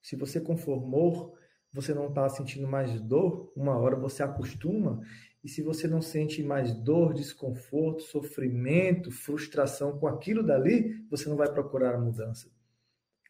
Se 0.00 0.16
você 0.16 0.40
conformou, 0.40 1.36
você 1.70 1.92
não 1.92 2.08
está 2.08 2.26
sentindo 2.26 2.66
mais 2.66 2.98
dor, 3.02 3.52
uma 3.54 3.76
hora 3.76 3.96
você 3.96 4.22
acostuma. 4.22 5.02
E 5.42 5.48
se 5.48 5.62
você 5.62 5.86
não 5.86 6.02
sente 6.02 6.42
mais 6.42 6.74
dor, 6.74 7.14
desconforto, 7.14 8.02
sofrimento, 8.02 9.10
frustração 9.10 9.98
com 9.98 10.06
aquilo 10.06 10.42
dali, 10.42 11.06
você 11.08 11.28
não 11.28 11.36
vai 11.36 11.50
procurar 11.50 11.94
a 11.94 11.98
mudança. 11.98 12.50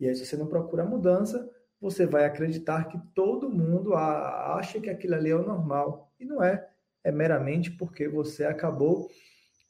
E 0.00 0.08
aí, 0.08 0.14
se 0.14 0.24
você 0.24 0.36
não 0.36 0.46
procura 0.46 0.84
a 0.84 0.86
mudança, 0.86 1.50
você 1.80 2.06
vai 2.06 2.24
acreditar 2.24 2.84
que 2.84 2.98
todo 3.14 3.50
mundo 3.50 3.94
acha 3.94 4.80
que 4.80 4.90
aquilo 4.90 5.14
ali 5.14 5.30
é 5.30 5.36
o 5.36 5.46
normal. 5.46 6.12
E 6.18 6.24
não 6.24 6.42
é. 6.42 6.68
É 7.04 7.12
meramente 7.12 7.70
porque 7.70 8.08
você 8.08 8.44
acabou 8.44 9.08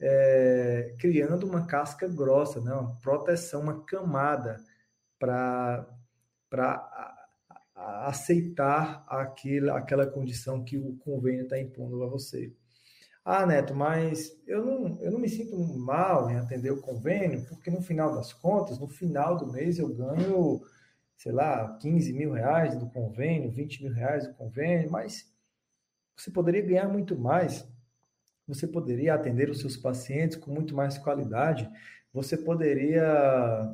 é, 0.00 0.94
criando 0.98 1.44
uma 1.44 1.66
casca 1.66 2.06
grossa, 2.06 2.60
né? 2.60 2.72
uma 2.72 2.96
proteção, 3.00 3.62
uma 3.62 3.84
camada 3.84 4.56
para 5.18 5.86
aceitar 8.06 9.04
aquilo, 9.08 9.72
aquela 9.72 10.06
condição 10.06 10.64
que 10.64 10.78
o 10.78 10.96
convênio 10.98 11.44
está 11.44 11.58
impondo 11.58 12.02
a 12.02 12.08
você. 12.08 12.52
Ah, 13.24 13.44
Neto, 13.44 13.74
mas 13.74 14.40
eu 14.46 14.64
não, 14.64 15.02
eu 15.02 15.10
não 15.10 15.18
me 15.18 15.28
sinto 15.28 15.56
mal 15.56 16.30
em 16.30 16.36
atender 16.36 16.70
o 16.70 16.80
convênio, 16.80 17.44
porque 17.46 17.70
no 17.70 17.82
final 17.82 18.14
das 18.14 18.32
contas, 18.32 18.78
no 18.78 18.88
final 18.88 19.36
do 19.36 19.52
mês, 19.52 19.78
eu 19.78 19.88
ganho 19.94 20.62
sei 21.18 21.32
lá, 21.32 21.76
15 21.80 22.12
mil 22.12 22.32
reais 22.32 22.78
do 22.78 22.88
convênio, 22.88 23.50
20 23.50 23.82
mil 23.82 23.92
reais 23.92 24.26
do 24.26 24.34
convênio, 24.34 24.88
mas 24.90 25.28
você 26.16 26.30
poderia 26.30 26.62
ganhar 26.62 26.88
muito 26.88 27.18
mais. 27.18 27.68
Você 28.46 28.66
poderia 28.66 29.14
atender 29.14 29.50
os 29.50 29.60
seus 29.60 29.76
pacientes 29.76 30.36
com 30.36 30.50
muito 30.52 30.74
mais 30.74 30.96
qualidade. 30.96 31.68
Você 32.12 32.36
poderia 32.36 33.68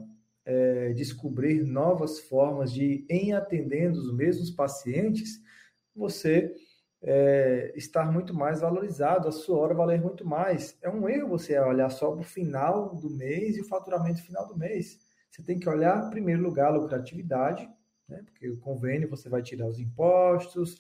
é, 0.45 0.93
descobrir 0.93 1.63
novas 1.63 2.21
formas 2.21 2.73
de, 2.73 3.07
em 3.09 3.33
atendendo 3.33 3.99
os 3.99 4.15
mesmos 4.15 4.51
pacientes, 4.51 5.41
você 5.95 6.55
é, 7.03 7.73
estar 7.77 8.11
muito 8.11 8.35
mais 8.35 8.61
valorizado, 8.61 9.29
a 9.29 9.33
sua 9.33 9.59
hora 9.59 9.75
valer 9.75 10.01
muito 10.01 10.27
mais. 10.27 10.77
É 10.83 10.89
um 10.89 11.09
erro 11.09 11.29
você 11.29 11.59
olhar 11.59 11.91
só 11.91 12.11
para 12.11 12.21
o 12.21 12.25
final 12.25 12.95
do 12.97 13.11
mês 13.11 13.57
e 13.57 13.61
o 13.61 13.69
faturamento 13.69 14.23
final 14.23 14.47
do 14.47 14.57
mês. 14.57 14.99
Você 15.31 15.43
tem 15.43 15.59
que 15.59 15.69
olhar, 15.69 16.07
em 16.07 16.11
primeiro 16.11 16.43
lugar, 16.43 16.69
a 16.69 16.77
lucratividade, 16.77 17.69
né? 18.09 18.23
porque 18.25 18.49
o 18.49 18.59
convênio 18.59 19.09
você 19.09 19.29
vai 19.29 19.43
tirar 19.43 19.67
os 19.67 19.79
impostos, 19.79 20.79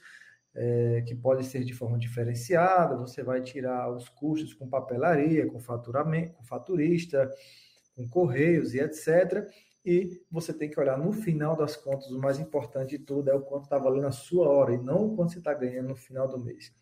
é, 0.54 1.02
que 1.06 1.14
podem 1.14 1.42
ser 1.42 1.64
de 1.64 1.74
forma 1.74 1.98
diferenciada, 1.98 2.96
você 2.96 3.22
vai 3.22 3.42
tirar 3.42 3.90
os 3.90 4.08
custos 4.08 4.54
com 4.54 4.68
papelaria, 4.68 5.46
com 5.46 5.58
faturamento, 5.58 6.34
com 6.34 6.44
faturista, 6.44 7.28
com 7.94 8.08
correios 8.08 8.74
e 8.74 8.80
etc. 8.80 9.48
E 9.84 10.22
você 10.30 10.52
tem 10.52 10.70
que 10.70 10.80
olhar 10.80 10.96
no 10.98 11.12
final 11.12 11.54
das 11.54 11.76
contas, 11.76 12.10
o 12.10 12.18
mais 12.18 12.38
importante 12.38 12.96
de 12.96 13.04
tudo 13.04 13.30
é 13.30 13.34
o 13.34 13.42
quanto 13.42 13.64
está 13.64 13.78
valendo 13.78 14.06
a 14.06 14.12
sua 14.12 14.48
hora 14.48 14.74
e 14.74 14.78
não 14.78 15.06
o 15.06 15.16
quanto 15.16 15.32
você 15.32 15.38
está 15.38 15.52
ganhando 15.52 15.88
no 15.88 15.96
final 15.96 16.26
do 16.26 16.42
mês. 16.42 16.72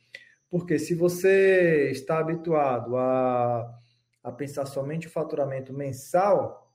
Porque 0.48 0.79
se 0.79 0.94
você 0.94 1.90
está 1.90 2.18
habituado 2.18 2.96
a, 2.96 3.81
a 4.22 4.31
pensar 4.31 4.66
somente 4.66 5.09
o 5.09 5.11
faturamento 5.11 5.72
mensal, 5.72 6.70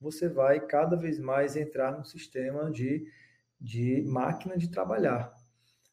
você 0.00 0.28
vai 0.28 0.60
cada 0.60 0.96
vez 0.96 1.18
mais 1.18 1.56
entrar 1.56 1.96
no 1.96 2.04
sistema 2.04 2.70
de, 2.70 3.06
de 3.60 4.02
máquina 4.02 4.56
de 4.56 4.68
trabalhar. 4.68 5.34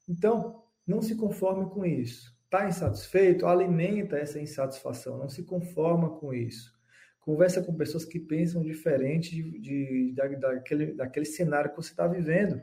Então, 0.08 0.64
não 0.86 1.02
se 1.02 1.16
conforme 1.16 1.70
com 1.70 1.86
isso. 1.86 2.36
Está 2.46 2.68
insatisfeito? 2.68 3.46
Alimenta 3.46 4.18
essa 4.18 4.40
insatisfação, 4.40 5.18
não 5.18 5.30
se 5.30 5.44
conforma 5.44 6.10
com 6.18 6.34
isso. 6.34 6.79
Conversa 7.20 7.62
com 7.62 7.76
pessoas 7.76 8.06
que 8.06 8.20
pensam 8.20 8.64
diferente 8.64 9.36
de, 9.36 9.60
de, 9.60 10.14
de 10.14 10.36
daquele, 10.38 10.94
daquele 10.94 11.26
cenário 11.26 11.70
que 11.70 11.78
você 11.78 11.92
está 11.92 12.08
vivendo. 12.08 12.62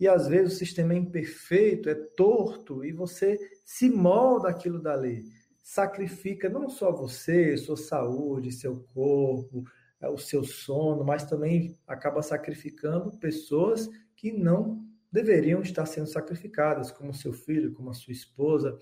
E 0.00 0.06
às 0.06 0.28
vezes 0.28 0.54
o 0.54 0.56
sistema 0.56 0.94
é 0.94 0.96
imperfeito, 0.96 1.88
é 1.88 1.94
torto, 1.94 2.84
e 2.84 2.92
você 2.92 3.36
se 3.64 3.90
molda 3.90 4.48
aquilo 4.48 4.80
dali. 4.80 5.24
Sacrifica 5.62 6.48
não 6.48 6.68
só 6.68 6.92
você, 6.92 7.56
sua 7.56 7.76
saúde, 7.76 8.52
seu 8.52 8.80
corpo, 8.94 9.64
é, 10.00 10.08
o 10.08 10.16
seu 10.16 10.44
sono, 10.44 11.04
mas 11.04 11.24
também 11.24 11.76
acaba 11.86 12.22
sacrificando 12.22 13.18
pessoas 13.18 13.88
que 14.14 14.32
não 14.32 14.86
deveriam 15.10 15.60
estar 15.62 15.86
sendo 15.86 16.06
sacrificadas, 16.06 16.92
como 16.92 17.12
seu 17.12 17.32
filho, 17.32 17.72
como 17.72 17.90
a 17.90 17.94
sua 17.94 18.12
esposa, 18.12 18.78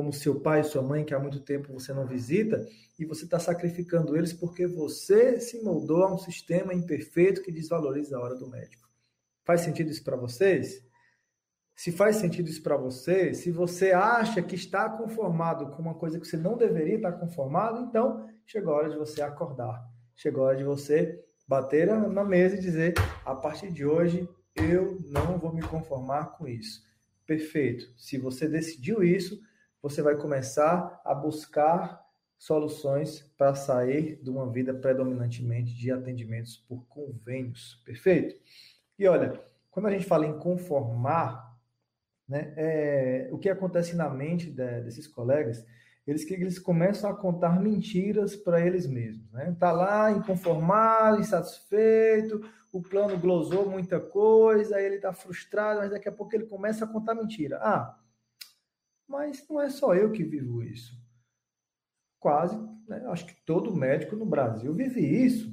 como 0.00 0.12
seu 0.12 0.40
pai 0.40 0.60
e 0.60 0.64
sua 0.64 0.82
mãe, 0.82 1.04
que 1.04 1.14
há 1.14 1.18
muito 1.18 1.40
tempo 1.40 1.72
você 1.72 1.92
não 1.92 2.06
visita, 2.06 2.66
e 2.98 3.04
você 3.04 3.24
está 3.24 3.38
sacrificando 3.38 4.16
eles 4.16 4.32
porque 4.32 4.66
você 4.66 5.38
se 5.38 5.62
moldou 5.62 6.02
a 6.02 6.14
um 6.14 6.18
sistema 6.18 6.72
imperfeito 6.72 7.42
que 7.42 7.52
desvaloriza 7.52 8.16
a 8.16 8.20
hora 8.20 8.34
do 8.34 8.48
médico. 8.48 8.88
Faz 9.44 9.60
sentido 9.60 9.90
isso 9.90 10.02
para 10.02 10.16
vocês? 10.16 10.82
Se 11.76 11.92
faz 11.92 12.16
sentido 12.16 12.48
isso 12.48 12.62
para 12.62 12.76
você, 12.76 13.34
se 13.34 13.50
você 13.50 13.92
acha 13.92 14.42
que 14.42 14.54
está 14.54 14.88
conformado 14.88 15.70
com 15.70 15.82
uma 15.82 15.94
coisa 15.94 16.18
que 16.18 16.26
você 16.26 16.36
não 16.36 16.56
deveria 16.56 16.96
estar 16.96 17.12
conformado, 17.12 17.80
então 17.80 18.26
chegou 18.46 18.72
a 18.72 18.76
hora 18.76 18.90
de 18.90 18.96
você 18.96 19.22
acordar 19.22 19.90
chegou 20.20 20.44
a 20.44 20.48
hora 20.48 20.56
de 20.58 20.64
você 20.64 21.18
bater 21.48 21.86
na 21.86 22.24
mesa 22.24 22.56
e 22.56 22.60
dizer: 22.60 22.94
a 23.24 23.34
partir 23.34 23.72
de 23.72 23.86
hoje 23.86 24.28
eu 24.54 24.98
não 25.06 25.38
vou 25.38 25.52
me 25.52 25.62
conformar 25.62 26.36
com 26.36 26.46
isso. 26.46 26.82
Perfeito. 27.26 27.86
Se 27.96 28.18
você 28.18 28.46
decidiu 28.46 29.02
isso, 29.02 29.40
você 29.82 30.02
vai 30.02 30.16
começar 30.16 31.00
a 31.04 31.14
buscar 31.14 32.00
soluções 32.38 33.20
para 33.36 33.54
sair 33.54 34.20
de 34.22 34.30
uma 34.30 34.50
vida 34.50 34.72
predominantemente 34.72 35.74
de 35.74 35.90
atendimentos 35.90 36.56
por 36.56 36.86
convênios. 36.86 37.82
Perfeito? 37.84 38.34
E 38.98 39.06
olha, 39.06 39.40
quando 39.70 39.86
a 39.86 39.90
gente 39.90 40.06
fala 40.06 40.26
em 40.26 40.38
conformar, 40.38 41.58
né, 42.28 42.54
é, 42.56 43.28
o 43.32 43.38
que 43.38 43.48
acontece 43.48 43.94
na 43.94 44.08
mente 44.08 44.50
de, 44.50 44.80
desses 44.82 45.06
colegas 45.06 45.64
eles 46.06 46.24
que 46.24 46.34
eles 46.34 46.58
começam 46.58 47.10
a 47.10 47.14
contar 47.14 47.60
mentiras 47.60 48.34
para 48.34 48.60
eles 48.60 48.86
mesmos, 48.86 49.30
né? 49.32 49.54
Tá 49.58 49.70
lá 49.70 50.10
inconformado, 50.10 51.20
insatisfeito, 51.20 52.40
o 52.72 52.82
plano 52.82 53.18
glosou 53.18 53.68
muita 53.68 54.00
coisa, 54.00 54.80
ele 54.80 54.96
está 54.96 55.12
frustrado, 55.12 55.80
mas 55.80 55.90
daqui 55.90 56.08
a 56.08 56.12
pouco 56.12 56.34
ele 56.34 56.46
começa 56.46 56.84
a 56.84 56.88
contar 56.88 57.14
mentira. 57.14 57.58
Ah, 57.62 57.96
mas 59.10 59.44
não 59.48 59.60
é 59.60 59.68
só 59.68 59.94
eu 59.94 60.12
que 60.12 60.22
vivo 60.22 60.62
isso. 60.62 60.96
quase, 62.20 62.56
né, 62.86 63.02
acho 63.08 63.26
que 63.26 63.34
todo 63.44 63.74
médico 63.74 64.14
no 64.14 64.24
Brasil 64.24 64.72
vive 64.72 65.00
isso. 65.00 65.52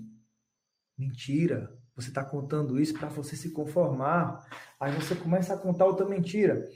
Mentira. 0.97 1.75
Você 1.95 2.09
está 2.09 2.23
contando 2.23 2.79
isso 2.79 2.93
para 2.93 3.09
você 3.09 3.35
se 3.35 3.51
conformar. 3.51 4.45
Aí 4.79 4.91
você 4.93 5.15
começa 5.15 5.53
a 5.53 5.57
contar 5.57 5.85
outra 5.85 6.05
mentira. 6.05 6.69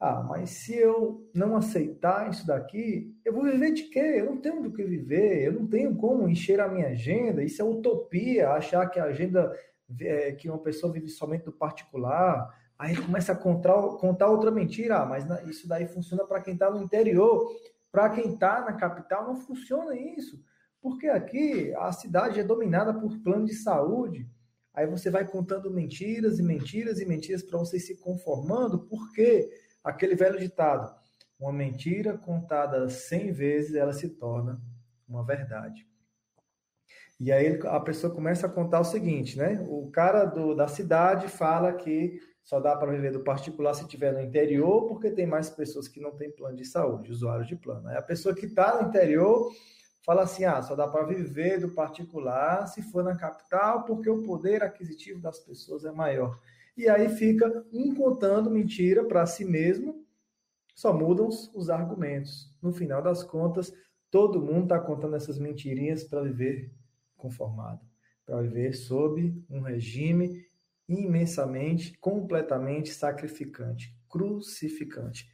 Ah, 0.00 0.22
mas 0.22 0.50
se 0.50 0.74
eu 0.74 1.28
não 1.34 1.56
aceitar 1.56 2.30
isso 2.30 2.46
daqui, 2.46 3.14
eu 3.24 3.32
vou 3.34 3.44
viver 3.44 3.72
de 3.72 3.84
quê? 3.84 4.14
Eu 4.16 4.26
não 4.26 4.40
tenho 4.40 4.62
do 4.62 4.72
que 4.72 4.84
viver, 4.84 5.42
eu 5.42 5.52
não 5.52 5.66
tenho 5.66 5.94
como 5.96 6.28
encher 6.28 6.60
a 6.60 6.68
minha 6.68 6.88
agenda. 6.88 7.42
Isso 7.42 7.60
é 7.60 7.64
utopia, 7.64 8.50
achar 8.50 8.86
que 8.88 8.98
a 8.98 9.04
agenda 9.04 9.54
é, 10.00 10.32
que 10.32 10.48
uma 10.48 10.58
pessoa 10.58 10.92
vive 10.92 11.08
somente 11.08 11.44
do 11.44 11.52
particular. 11.52 12.48
Aí 12.78 12.96
começa 12.96 13.32
a 13.32 13.36
contar, 13.36 13.74
contar 13.98 14.28
outra 14.28 14.50
mentira. 14.50 14.98
Ah, 14.98 15.06
mas 15.06 15.24
isso 15.48 15.66
daí 15.68 15.86
funciona 15.86 16.24
para 16.24 16.42
quem 16.42 16.54
está 16.54 16.70
no 16.70 16.82
interior. 16.82 17.50
Para 17.90 18.10
quem 18.10 18.34
está 18.34 18.60
na 18.60 18.74
capital, 18.74 19.26
não 19.26 19.36
funciona 19.36 19.96
isso. 19.96 20.42
Porque 20.82 21.08
aqui 21.08 21.74
a 21.76 21.90
cidade 21.92 22.38
é 22.38 22.44
dominada 22.44 22.92
por 22.92 23.18
plano 23.20 23.46
de 23.46 23.54
saúde. 23.54 24.28
Aí 24.74 24.86
você 24.86 25.08
vai 25.08 25.26
contando 25.26 25.70
mentiras 25.70 26.38
e 26.38 26.42
mentiras 26.42 27.00
e 27.00 27.06
mentiras 27.06 27.42
para 27.42 27.58
você 27.58 27.80
se 27.80 27.96
conformando, 27.96 28.86
porque 28.86 29.50
aquele 29.82 30.14
velho 30.14 30.38
ditado, 30.38 30.94
uma 31.40 31.50
mentira 31.50 32.18
contada 32.18 32.86
100 32.90 33.32
vezes, 33.32 33.74
ela 33.74 33.94
se 33.94 34.10
torna 34.10 34.60
uma 35.08 35.24
verdade. 35.24 35.88
E 37.18 37.32
aí 37.32 37.58
a 37.64 37.80
pessoa 37.80 38.14
começa 38.14 38.46
a 38.46 38.50
contar 38.50 38.80
o 38.80 38.84
seguinte, 38.84 39.38
né? 39.38 39.64
O 39.66 39.90
cara 39.90 40.26
do, 40.26 40.54
da 40.54 40.68
cidade 40.68 41.28
fala 41.28 41.72
que 41.72 42.20
só 42.46 42.60
dá 42.60 42.76
para 42.76 42.92
viver 42.92 43.10
do 43.10 43.24
particular 43.24 43.74
se 43.74 43.88
tiver 43.88 44.12
no 44.12 44.20
interior, 44.20 44.86
porque 44.86 45.10
tem 45.10 45.26
mais 45.26 45.50
pessoas 45.50 45.88
que 45.88 45.98
não 45.98 46.12
têm 46.12 46.30
plano 46.30 46.56
de 46.56 46.64
saúde, 46.64 47.10
usuários 47.10 47.48
de 47.48 47.56
plano. 47.56 47.88
Aí 47.88 47.96
a 47.96 48.02
pessoa 48.02 48.36
que 48.36 48.46
está 48.46 48.80
no 48.80 48.88
interior 48.88 49.52
fala 50.04 50.22
assim: 50.22 50.44
ah, 50.44 50.62
só 50.62 50.76
dá 50.76 50.86
para 50.86 51.04
viver 51.04 51.58
do 51.58 51.70
particular 51.70 52.68
se 52.68 52.82
for 52.82 53.02
na 53.02 53.16
capital, 53.16 53.84
porque 53.84 54.08
o 54.08 54.22
poder 54.22 54.62
aquisitivo 54.62 55.20
das 55.20 55.40
pessoas 55.40 55.84
é 55.84 55.90
maior. 55.90 56.38
E 56.76 56.88
aí 56.88 57.08
fica 57.08 57.66
um 57.72 57.92
contando 57.92 58.48
mentira 58.48 59.04
para 59.04 59.26
si 59.26 59.44
mesmo, 59.44 60.06
só 60.72 60.92
mudam 60.92 61.26
os 61.26 61.68
argumentos. 61.68 62.54
No 62.62 62.72
final 62.72 63.02
das 63.02 63.24
contas, 63.24 63.74
todo 64.08 64.40
mundo 64.40 64.64
está 64.64 64.78
contando 64.78 65.16
essas 65.16 65.36
mentirinhas 65.36 66.04
para 66.04 66.22
viver 66.22 66.72
conformado, 67.16 67.80
para 68.24 68.40
viver 68.40 68.72
sob 68.72 69.34
um 69.50 69.62
regime 69.62 70.46
imensamente, 70.88 71.96
completamente 71.98 72.90
sacrificante, 72.90 73.94
crucificante. 74.08 75.28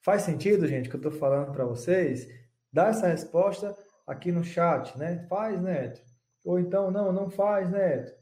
Faz 0.00 0.22
sentido, 0.22 0.66
gente, 0.66 0.88
que 0.88 0.96
eu 0.96 1.00
estou 1.00 1.12
falando 1.12 1.52
para 1.52 1.64
vocês? 1.64 2.28
Dá 2.72 2.88
essa 2.88 3.08
resposta 3.08 3.74
aqui 4.06 4.30
no 4.30 4.44
chat, 4.44 4.96
né? 4.98 5.26
Faz, 5.28 5.60
Neto. 5.60 6.02
Ou 6.44 6.58
então, 6.58 6.90
não, 6.90 7.12
não 7.12 7.30
faz, 7.30 7.70
Neto. 7.70 8.12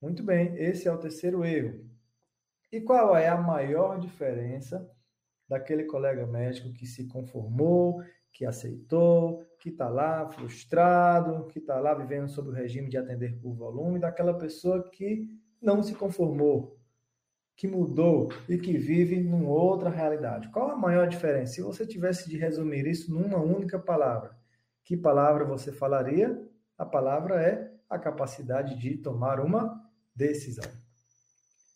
Muito 0.00 0.22
bem, 0.22 0.56
esse 0.56 0.86
é 0.86 0.92
o 0.92 0.98
terceiro 0.98 1.44
erro. 1.44 1.84
E 2.70 2.80
qual 2.80 3.16
é 3.16 3.28
a 3.28 3.36
maior 3.36 3.98
diferença 3.98 4.88
daquele 5.48 5.84
colega 5.84 6.26
médico 6.26 6.72
que 6.72 6.86
se 6.86 7.08
conformou, 7.08 8.02
que 8.32 8.44
aceitou, 8.44 9.42
que 9.58 9.70
está 9.70 9.88
lá 9.88 10.28
frustrado, 10.28 11.46
que 11.46 11.58
está 11.58 11.80
lá 11.80 11.94
vivendo 11.94 12.28
sob 12.28 12.50
o 12.50 12.52
regime 12.52 12.88
de 12.88 12.98
atender 12.98 13.40
por 13.40 13.54
volume, 13.54 13.98
daquela 13.98 14.36
pessoa 14.36 14.88
que 14.90 15.26
não 15.60 15.82
se 15.82 15.94
conformou, 15.94 16.78
que 17.56 17.66
mudou 17.66 18.32
e 18.48 18.56
que 18.56 18.78
vive 18.78 19.20
numa 19.20 19.50
outra 19.50 19.90
realidade. 19.90 20.48
Qual 20.50 20.70
a 20.70 20.76
maior 20.76 21.08
diferença? 21.08 21.54
Se 21.54 21.62
você 21.62 21.84
tivesse 21.84 22.28
de 22.28 22.38
resumir 22.38 22.86
isso 22.86 23.12
numa 23.12 23.38
única 23.38 23.78
palavra, 23.78 24.36
que 24.84 24.96
palavra 24.96 25.44
você 25.44 25.72
falaria? 25.72 26.40
A 26.78 26.86
palavra 26.86 27.42
é 27.42 27.70
a 27.90 27.98
capacidade 27.98 28.78
de 28.78 28.96
tomar 28.98 29.40
uma 29.40 29.82
decisão. 30.14 30.70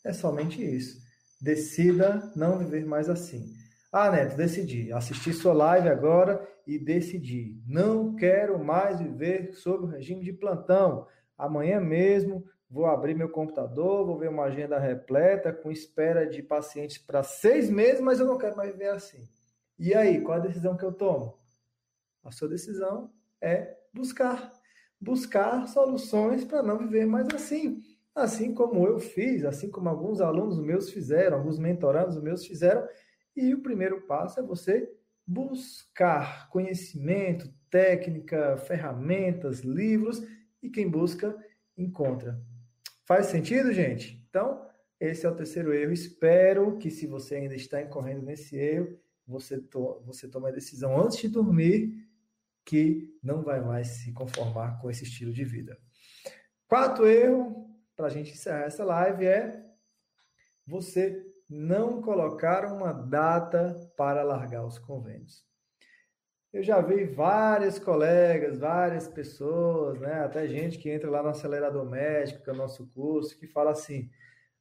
É 0.05 0.13
somente 0.13 0.63
isso. 0.63 1.01
Decida 1.41 2.33
não 2.37 2.59
viver 2.59 2.85
mais 2.85 3.09
assim. 3.09 3.53
Ah, 3.93 4.11
Neto, 4.11 4.37
decidi. 4.37 4.93
Assisti 4.93 5.33
sua 5.33 5.53
live 5.53 5.89
agora 5.89 6.49
e 6.67 6.79
decidi. 6.79 7.61
Não 7.67 8.15
quero 8.15 8.63
mais 8.65 9.01
viver 9.01 9.53
sob 9.53 9.85
o 9.85 9.89
regime 9.89 10.25
de 10.25 10.33
plantão. 10.33 11.07
Amanhã 11.37 11.81
mesmo 11.81 12.45
vou 12.73 12.87
abrir 12.87 13.15
meu 13.15 13.29
computador, 13.29 14.07
vou 14.07 14.19
ver 14.19 14.31
uma 14.31 14.45
agenda 14.45 14.79
repleta 14.79 15.53
com 15.53 15.71
espera 15.71 16.27
de 16.27 16.43
pacientes 16.43 16.97
para 16.97 17.23
seis 17.23 17.69
meses, 17.69 18.01
mas 18.01 18.19
eu 18.19 18.25
não 18.25 18.39
quero 18.39 18.57
mais 18.57 18.73
viver 18.73 18.89
assim. 18.89 19.29
E 19.79 19.95
aí, 19.95 20.23
qual 20.23 20.39
a 20.39 20.41
decisão 20.41 20.75
que 20.75 20.85
eu 20.85 20.93
tomo? 20.93 21.39
A 22.25 22.31
sua 22.31 22.49
decisão 22.49 23.13
é 23.43 23.77
buscar. 23.93 24.51
Buscar 24.99 25.69
soluções 25.69 26.45
para 26.45 26.63
não 26.63 26.79
viver 26.79 27.05
mais 27.05 27.29
assim. 27.35 27.83
Assim 28.15 28.55
como 28.55 28.87
eu 28.87 28.99
fiz, 28.99 29.45
assim 29.45 29.71
como 29.71 29.91
alguns 29.91 30.23
alunos 30.23 30.59
meus 30.59 30.91
fizeram, 30.91 31.37
alguns 31.37 31.59
mentorandos 31.59 32.23
meus 32.23 32.47
fizeram, 32.47 32.87
e 33.37 33.53
o 33.53 33.63
primeiro 33.63 34.03
passo 34.03 34.41
é 34.41 34.43
você 34.43 34.91
buscar 35.27 36.49
conhecimento, 36.49 37.53
técnica, 37.69 38.57
ferramentas, 38.57 39.61
livros, 39.61 40.23
e 40.63 40.71
quem 40.71 40.89
busca, 40.89 41.37
encontra. 41.77 42.41
Faz 43.05 43.27
sentido, 43.27 43.73
gente? 43.73 44.25
Então, 44.29 44.67
esse 45.01 45.27
é 45.27 45.29
o 45.29 45.35
terceiro 45.35 45.75
erro. 45.75 45.93
Espero 45.93 46.79
que, 46.79 46.91
se 46.91 47.07
você 47.07 47.37
ainda 47.37 47.55
está 47.55 47.83
incorrendo 47.83 48.23
nesse 48.23 48.57
erro, 48.57 48.99
você, 49.27 49.61
to 49.61 50.01
você 50.05 50.29
tome 50.29 50.49
a 50.49 50.53
decisão 50.53 51.01
antes 51.01 51.19
de 51.19 51.29
dormir 51.29 52.09
que 52.65 53.19
não 53.23 53.43
vai 53.43 53.61
mais 53.61 53.89
se 53.89 54.13
conformar 54.13 54.81
com 54.81 54.91
esse 54.91 55.05
estilo 55.05 55.33
de 55.33 55.45
vida. 55.45 55.77
Quarto 56.69 57.05
erro, 57.07 57.69
para 57.97 58.07
a 58.07 58.11
gente 58.11 58.33
encerrar 58.33 58.63
essa 58.63 58.85
live, 58.85 59.27
é 59.27 59.65
você 60.67 61.27
não 61.49 62.01
colocaram 62.01 62.77
uma 62.77 62.93
data 62.93 63.75
para 63.97 64.23
largar 64.23 64.65
os 64.65 64.79
convênios. 64.79 65.45
Eu 66.53 66.63
já 66.63 66.83
vi 66.83 67.05
vários 67.05 67.79
colegas, 67.79 68.59
várias 68.59 69.09
pessoas, 69.09 69.99
né, 69.99 70.23
até 70.23 70.47
gente 70.47 70.77
que 70.77 70.91
entra 70.91 71.11
lá 71.11 71.23
no 71.23 71.31
acelerador 71.31 71.89
médico, 71.89 72.43
que 72.43 72.51
é 72.51 72.53
o 72.53 72.57
nosso 72.57 72.87
curso, 72.89 73.39
que 73.39 73.47
fala 73.47 73.71
assim: 73.71 74.11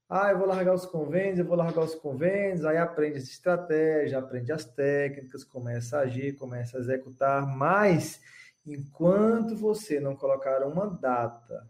ah, 0.07 0.31
eu 0.31 0.37
vou 0.37 0.47
largar 0.47 0.73
os 0.73 0.85
convênios, 0.85 1.39
eu 1.39 1.45
vou 1.45 1.57
largar 1.57 1.83
os 1.83 1.93
convênios, 1.93 2.63
aí 2.63 2.77
aprende 2.77 3.17
essa 3.17 3.29
estratégia, 3.29 4.19
aprende 4.19 4.53
as 4.53 4.63
técnicas, 4.63 5.43
começa 5.43 5.97
a 5.97 6.01
agir, 6.01 6.37
começa 6.37 6.77
a 6.77 6.79
executar, 6.79 7.45
mas 7.45 8.21
enquanto 8.65 9.55
você 9.57 9.99
não 9.99 10.15
colocar 10.15 10.65
uma 10.65 10.87
data 10.87 11.69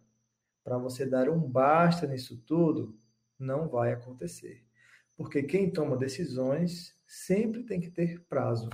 para 0.64 0.78
você 0.78 1.04
dar 1.04 1.30
um 1.30 1.40
basta 1.40 2.06
nisso 2.06 2.38
tudo, 2.46 2.96
não 3.40 3.68
vai 3.68 3.92
acontecer. 3.92 4.64
Porque 5.18 5.42
quem 5.42 5.72
toma 5.72 5.98
decisões 5.98 6.96
sempre 7.08 7.64
tem 7.64 7.80
que 7.80 7.90
ter 7.90 8.22
prazo. 8.30 8.70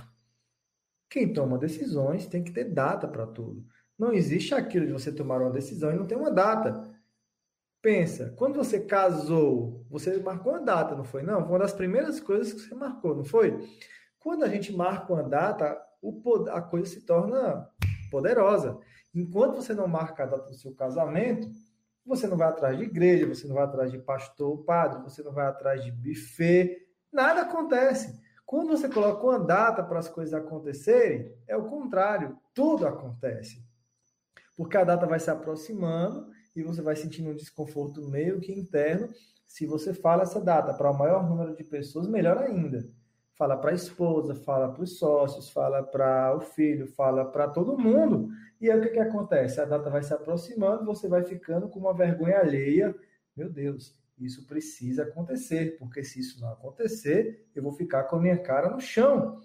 Quem 1.10 1.32
toma 1.32 1.58
decisões 1.58 2.26
tem 2.26 2.44
que 2.44 2.52
ter 2.52 2.64
data 2.64 3.08
para 3.08 3.26
tudo. 3.26 3.64
Não 3.98 4.12
existe 4.12 4.54
aquilo 4.54 4.86
de 4.86 4.92
você 4.92 5.10
tomar 5.10 5.40
uma 5.40 5.50
decisão 5.50 5.90
e 5.90 5.96
não 5.96 6.06
ter 6.06 6.16
uma 6.16 6.30
data. 6.30 6.94
Pensa, 7.80 8.34
quando 8.36 8.56
você 8.56 8.80
casou, 8.80 9.86
você 9.88 10.18
marcou 10.18 10.52
uma 10.52 10.60
data, 10.60 10.94
não 10.94 11.04
foi? 11.04 11.22
Não, 11.22 11.40
foi 11.40 11.52
uma 11.52 11.58
das 11.60 11.72
primeiras 11.72 12.20
coisas 12.20 12.52
que 12.52 12.60
você 12.60 12.74
marcou, 12.74 13.14
não 13.14 13.24
foi? 13.24 13.58
Quando 14.18 14.44
a 14.44 14.48
gente 14.48 14.74
marca 14.74 15.12
uma 15.12 15.22
data, 15.22 15.80
a 16.50 16.60
coisa 16.60 16.86
se 16.86 17.06
torna 17.06 17.68
poderosa. 18.10 18.78
Enquanto 19.14 19.56
você 19.56 19.74
não 19.74 19.88
marca 19.88 20.24
a 20.24 20.26
data 20.26 20.50
do 20.50 20.56
seu 20.56 20.74
casamento, 20.74 21.48
você 22.04 22.26
não 22.26 22.36
vai 22.36 22.48
atrás 22.48 22.76
de 22.76 22.84
igreja, 22.84 23.26
você 23.26 23.46
não 23.46 23.54
vai 23.54 23.64
atrás 23.64 23.90
de 23.90 23.98
pastor 23.98 24.50
ou 24.50 24.64
padre, 24.64 25.02
você 25.02 25.22
não 25.22 25.32
vai 25.32 25.46
atrás 25.46 25.84
de 25.84 25.92
buffet, 25.92 26.76
nada 27.12 27.42
acontece. 27.42 28.18
Quando 28.48 28.70
você 28.70 28.88
coloca 28.88 29.26
uma 29.26 29.38
data 29.38 29.82
para 29.82 29.98
as 29.98 30.08
coisas 30.08 30.32
acontecerem, 30.32 31.30
é 31.46 31.54
o 31.54 31.66
contrário, 31.66 32.34
tudo 32.54 32.86
acontece. 32.86 33.62
Porque 34.56 34.74
a 34.74 34.84
data 34.84 35.06
vai 35.06 35.20
se 35.20 35.30
aproximando 35.30 36.30
e 36.56 36.62
você 36.62 36.80
vai 36.80 36.96
sentindo 36.96 37.28
um 37.28 37.36
desconforto 37.36 38.00
meio 38.08 38.40
que 38.40 38.50
interno. 38.50 39.10
Se 39.46 39.66
você 39.66 39.92
fala 39.92 40.22
essa 40.22 40.40
data 40.40 40.72
para 40.72 40.90
o 40.90 40.96
maior 40.96 41.28
número 41.28 41.54
de 41.54 41.62
pessoas, 41.62 42.08
melhor 42.08 42.38
ainda. 42.38 42.88
Fala 43.34 43.54
para 43.54 43.72
a 43.72 43.74
esposa, 43.74 44.34
fala 44.34 44.72
para 44.72 44.82
os 44.82 44.98
sócios, 44.98 45.50
fala 45.50 45.82
para 45.82 46.34
o 46.34 46.40
filho, 46.40 46.86
fala 46.86 47.26
para 47.26 47.48
todo 47.48 47.76
mundo. 47.76 48.30
E 48.58 48.70
aí 48.70 48.78
o 48.78 48.82
que, 48.82 48.88
que 48.88 48.98
acontece? 48.98 49.60
A 49.60 49.66
data 49.66 49.90
vai 49.90 50.02
se 50.02 50.14
aproximando, 50.14 50.86
você 50.86 51.06
vai 51.06 51.22
ficando 51.22 51.68
com 51.68 51.80
uma 51.80 51.92
vergonha 51.92 52.38
alheia. 52.38 52.96
Meu 53.36 53.50
Deus, 53.50 53.94
isso 54.24 54.46
precisa 54.46 55.02
acontecer, 55.04 55.76
porque 55.78 56.02
se 56.04 56.20
isso 56.20 56.40
não 56.40 56.52
acontecer, 56.52 57.46
eu 57.54 57.62
vou 57.62 57.72
ficar 57.72 58.04
com 58.04 58.16
a 58.16 58.20
minha 58.20 58.38
cara 58.38 58.70
no 58.70 58.80
chão. 58.80 59.40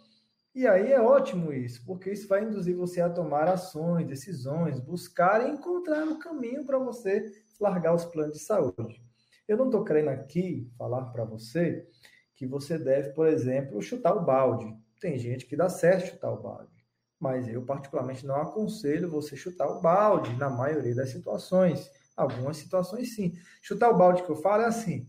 E 0.55 0.67
aí 0.67 0.91
é 0.91 1.01
ótimo 1.01 1.51
isso, 1.51 1.83
porque 1.85 2.11
isso 2.11 2.27
vai 2.27 2.43
induzir 2.43 2.75
você 2.75 3.01
a 3.01 3.09
tomar 3.09 3.47
ações, 3.47 4.05
decisões, 4.07 4.79
buscar 4.79 5.47
e 5.47 5.51
encontrar 5.51 6.07
o 6.07 6.19
caminho 6.19 6.63
para 6.65 6.77
você 6.77 7.31
largar 7.59 7.95
os 7.95 8.05
planos 8.05 8.37
de 8.37 8.43
saúde. 8.43 9.01
Eu 9.47 9.57
não 9.57 9.65
estou 9.65 9.83
querendo 9.83 10.09
aqui 10.09 10.71
falar 10.77 11.05
para 11.05 11.25
você 11.25 11.87
que 12.35 12.45
você 12.45 12.77
deve, 12.77 13.09
por 13.13 13.27
exemplo, 13.27 13.81
chutar 13.81 14.15
o 14.15 14.23
balde. 14.23 14.73
Tem 14.99 15.17
gente 15.17 15.45
que 15.45 15.55
dá 15.55 15.69
certo 15.69 16.11
chutar 16.11 16.31
o 16.31 16.41
balde. 16.41 16.71
mas 17.19 17.47
eu 17.47 17.63
particularmente 17.63 18.25
não 18.25 18.35
aconselho 18.35 19.09
você 19.09 19.35
chutar 19.35 19.67
o 19.67 19.79
balde 19.81 20.35
na 20.35 20.49
maioria 20.49 20.93
das 20.93 21.09
situações. 21.09 21.89
Algumas 22.15 22.57
situações 22.57 23.15
sim. 23.15 23.33
Chutar 23.61 23.89
o 23.89 23.97
balde 23.97 24.23
que 24.23 24.29
eu 24.29 24.35
falo 24.35 24.63
é 24.63 24.67
assim: 24.67 25.07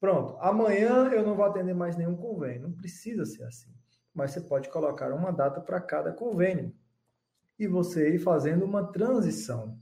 pronto, 0.00 0.36
amanhã 0.40 1.08
eu 1.08 1.24
não 1.24 1.34
vou 1.34 1.44
atender 1.44 1.74
mais 1.74 1.96
nenhum 1.96 2.16
convênio. 2.16 2.62
Não 2.62 2.72
precisa 2.72 3.24
ser 3.24 3.44
assim. 3.44 3.70
Mas 4.14 4.32
você 4.32 4.40
pode 4.40 4.68
colocar 4.70 5.12
uma 5.12 5.30
data 5.30 5.60
para 5.60 5.80
cada 5.80 6.12
convênio 6.12 6.74
e 7.58 7.66
você 7.66 8.14
ir 8.14 8.18
fazendo 8.18 8.64
uma 8.64 8.90
transição. 8.90 9.78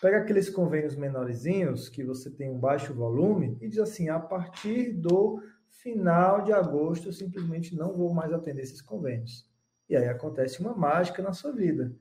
Pega 0.00 0.18
aqueles 0.18 0.48
convênios 0.48 0.96
menorzinhos 0.96 1.88
que 1.88 2.04
você 2.04 2.30
tem 2.30 2.50
um 2.50 2.58
baixo 2.58 2.94
volume 2.94 3.58
e 3.60 3.68
diz 3.68 3.78
assim: 3.78 4.08
a 4.08 4.18
partir 4.18 4.92
do 4.92 5.42
final 5.68 6.42
de 6.42 6.52
agosto 6.52 7.08
eu 7.08 7.12
simplesmente 7.12 7.76
não 7.76 7.92
vou 7.92 8.14
mais 8.14 8.32
atender 8.32 8.62
esses 8.62 8.80
convênios. 8.80 9.48
E 9.88 9.96
aí 9.96 10.08
acontece 10.08 10.60
uma 10.60 10.74
mágica 10.74 11.20
na 11.20 11.32
sua 11.32 11.52
vida. 11.52 11.92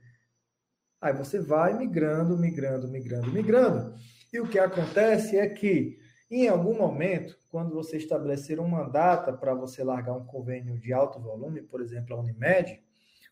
Aí 1.01 1.13
você 1.13 1.39
vai 1.39 1.77
migrando, 1.77 2.37
migrando, 2.37 2.87
migrando, 2.87 3.31
migrando. 3.31 3.95
E 4.31 4.39
o 4.39 4.47
que 4.47 4.59
acontece 4.59 5.37
é 5.37 5.47
que, 5.47 5.97
em 6.29 6.47
algum 6.47 6.77
momento, 6.77 7.37
quando 7.49 7.73
você 7.73 7.97
estabelecer 7.97 8.59
uma 8.59 8.83
data 8.83 9.31
para 9.33 9.53
você 9.53 9.83
largar 9.83 10.13
um 10.13 10.25
convênio 10.25 10.77
de 10.77 10.93
alto 10.93 11.19
volume, 11.19 11.61
por 11.61 11.81
exemplo, 11.81 12.15
a 12.15 12.19
Unimed, 12.19 12.81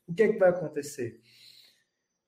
o 0.08 0.14
que, 0.14 0.24
é 0.24 0.32
que 0.32 0.40
vai 0.40 0.50
acontecer? 0.50 1.20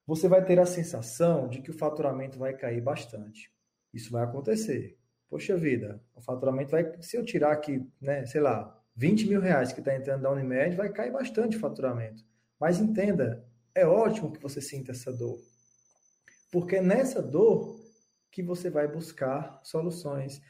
Você 0.05 0.27
vai 0.27 0.43
ter 0.43 0.59
a 0.59 0.65
sensação 0.65 1.47
de 1.47 1.61
que 1.61 1.71
o 1.71 1.77
faturamento 1.77 2.37
vai 2.37 2.53
cair 2.53 2.81
bastante. 2.81 3.51
Isso 3.93 4.11
vai 4.11 4.23
acontecer. 4.23 4.97
Poxa 5.29 5.55
vida, 5.55 6.01
o 6.15 6.21
faturamento 6.21 6.71
vai. 6.71 6.91
Se 7.01 7.15
eu 7.15 7.23
tirar 7.23 7.51
aqui, 7.51 7.87
né, 8.01 8.25
sei 8.25 8.41
lá, 8.41 8.75
20 8.95 9.27
mil 9.27 9.39
reais 9.39 9.71
que 9.71 9.79
está 9.79 9.95
entrando 9.95 10.23
da 10.23 10.31
Unimed, 10.31 10.75
vai 10.75 10.89
cair 10.91 11.11
bastante 11.11 11.55
o 11.55 11.59
faturamento. 11.59 12.23
Mas 12.59 12.79
entenda, 12.79 13.47
é 13.79 13.87
ótimo 13.87 14.31
que 14.31 14.41
você 14.41 14.61
sinta 14.61 14.91
essa 14.91 15.11
dor. 15.11 15.39
Porque 16.51 16.77
é 16.77 16.81
nessa 16.81 17.21
dor 17.21 17.79
que 18.31 18.43
você 18.43 18.69
vai 18.69 18.87
buscar 18.87 19.59
soluções. 19.63 20.41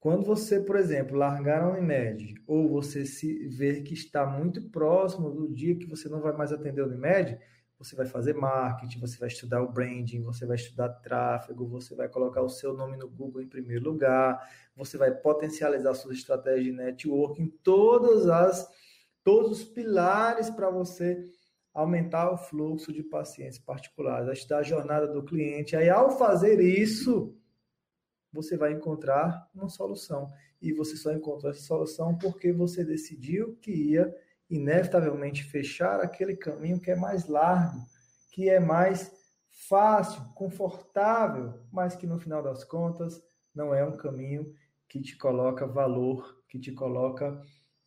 Quando 0.00 0.24
você, 0.24 0.60
por 0.60 0.76
exemplo, 0.76 1.16
largar 1.16 1.62
a 1.62 1.70
Unimed, 1.70 2.34
ou 2.46 2.68
você 2.68 3.06
se 3.06 3.46
ver 3.48 3.82
que 3.82 3.94
está 3.94 4.26
muito 4.26 4.62
próximo 4.70 5.30
do 5.30 5.52
dia 5.52 5.76
que 5.76 5.86
você 5.86 6.08
não 6.08 6.20
vai 6.20 6.32
mais 6.32 6.52
atender 6.52 6.82
a 6.82 6.86
Unimed, 6.86 7.38
você 7.78 7.96
vai 7.96 8.06
fazer 8.06 8.34
marketing, 8.34 9.00
você 9.00 9.18
vai 9.18 9.28
estudar 9.28 9.60
o 9.62 9.72
branding, 9.72 10.22
você 10.22 10.46
vai 10.46 10.56
estudar 10.56 10.88
tráfego, 10.88 11.66
você 11.66 11.94
vai 11.94 12.08
colocar 12.08 12.40
o 12.42 12.48
seu 12.48 12.74
nome 12.74 12.96
no 12.96 13.08
Google 13.08 13.42
em 13.42 13.48
primeiro 13.48 13.84
lugar, 13.84 14.40
você 14.76 14.96
vai 14.96 15.10
potencializar 15.10 15.94
suas 15.94 16.18
estratégias 16.18 16.64
de 16.64 16.72
networking, 16.72 17.48
todas 17.62 18.28
as 18.28 18.68
todos 19.24 19.52
os 19.52 19.64
pilares 19.64 20.50
para 20.50 20.70
você 20.70 21.28
aumentar 21.72 22.30
o 22.30 22.36
fluxo 22.36 22.92
de 22.92 23.02
pacientes 23.02 23.58
particulares, 23.58 24.38
estudar 24.38 24.58
a 24.58 24.62
jornada 24.62 25.06
do 25.06 25.22
cliente. 25.22 25.74
Aí, 25.74 25.88
ao 25.88 26.16
fazer 26.18 26.60
isso, 26.60 27.34
você 28.32 28.56
vai 28.56 28.72
encontrar 28.72 29.48
uma 29.54 29.68
solução. 29.68 30.28
E 30.60 30.72
você 30.72 30.96
só 30.96 31.12
encontrou 31.12 31.50
essa 31.50 31.62
solução 31.62 32.16
porque 32.16 32.52
você 32.52 32.84
decidiu 32.84 33.56
que 33.56 33.72
ia 33.72 34.14
inevitavelmente 34.48 35.44
fechar 35.44 36.00
aquele 36.00 36.36
caminho 36.36 36.80
que 36.80 36.90
é 36.90 36.96
mais 36.96 37.26
largo, 37.26 37.78
que 38.30 38.48
é 38.48 38.60
mais 38.60 39.10
fácil, 39.68 40.22
confortável, 40.34 41.54
mas 41.72 41.96
que 41.96 42.06
no 42.06 42.18
final 42.18 42.42
das 42.42 42.64
contas 42.64 43.22
não 43.54 43.74
é 43.74 43.84
um 43.84 43.96
caminho 43.96 44.54
que 44.88 45.00
te 45.00 45.16
coloca 45.16 45.66
valor, 45.66 46.42
que 46.48 46.58
te 46.58 46.72
coloca 46.72 47.40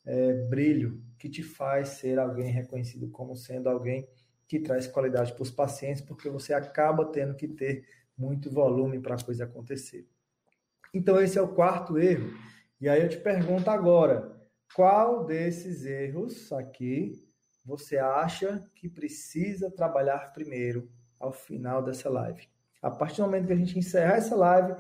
é, 0.06 0.34
brilho, 0.48 1.02
que 1.18 1.30
te 1.30 1.41
faz 1.41 1.89
ser 1.89 2.20
alguém 2.20 2.52
reconhecido 2.52 3.10
como 3.10 3.36
sendo 3.36 3.70
alguém 3.70 4.08
que 4.48 4.60
traz 4.60 4.86
qualidade 4.88 5.34
para 5.34 5.41
os 5.41 5.52
pacientes, 5.52 6.02
porque 6.02 6.30
você 6.30 6.54
acaba 6.54 7.06
tendo 7.06 7.36
que 7.36 7.48
ter 7.48 7.88
muito 8.18 8.52
volume 8.52 9.00
para 9.00 9.15
a 9.15 9.24
coisa 9.24 9.46
acontecer. 9.46 10.08
Então, 10.94 11.20
esse 11.20 11.38
é 11.38 11.41
o 11.41 11.54
quarto 11.54 11.98
erro. 11.98 12.32
E 12.80 12.88
aí 12.88 13.02
eu 13.02 13.10
te 13.10 13.18
pergunto 13.18 13.70
agora: 13.70 14.39
qual 14.74 15.26
desses 15.26 15.84
erros 15.86 16.52
aqui 16.54 17.13
você 17.65 17.98
acha 17.98 18.63
que 18.76 18.88
precisa 18.88 19.72
trabalhar 19.72 20.32
primeiro 20.32 20.89
ao 21.20 21.32
final 21.32 21.84
dessa 21.84 22.10
live? 22.10 22.48
A 22.82 22.91
partir 22.91 23.18
do 23.18 23.24
momento 23.24 23.48
que 23.48 23.54
a 23.54 23.58
gente 23.58 23.80
encerrar 23.80 24.18
essa 24.18 24.36
live, 24.36 24.76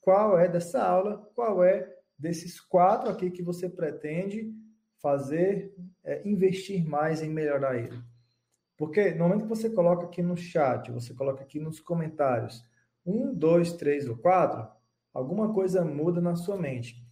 qual 0.00 0.38
é 0.38 0.48
dessa 0.48 0.82
aula, 0.82 1.28
qual 1.34 1.64
é 1.64 1.92
desses 2.16 2.60
quatro 2.60 3.10
aqui 3.10 3.30
que 3.30 3.42
você 3.42 3.68
pretende 3.68 4.54
fazer, 5.00 5.74
é, 6.04 6.26
investir 6.28 6.86
mais 6.86 7.22
em 7.22 7.30
melhorar 7.30 7.76
ele? 7.76 7.98
Porque 8.76 9.10
no 9.10 9.24
momento 9.24 9.42
que 9.42 9.48
você 9.48 9.68
coloca 9.68 10.06
aqui 10.06 10.22
no 10.22 10.36
chat, 10.36 10.90
você 10.92 11.12
coloca 11.12 11.42
aqui 11.42 11.58
nos 11.58 11.80
comentários, 11.80 12.64
um, 13.04 13.34
dois, 13.34 13.72
três 13.72 14.08
ou 14.08 14.16
quatro, 14.16 14.68
alguma 15.12 15.52
coisa 15.52 15.84
muda 15.84 16.20
na 16.20 16.36
sua 16.36 16.56
mente. 16.56 17.04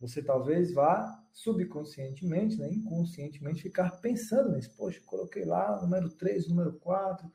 Você 0.00 0.22
talvez 0.22 0.72
vá 0.72 1.22
subconscientemente, 1.32 2.58
né, 2.58 2.68
inconscientemente, 2.72 3.62
ficar 3.62 3.90
pensando 4.00 4.52
nisso. 4.52 4.74
Poxa, 4.76 5.00
coloquei 5.06 5.44
lá 5.44 5.80
número 5.80 6.08
3, 6.08 6.48
número 6.48 6.72
4, 6.72 7.30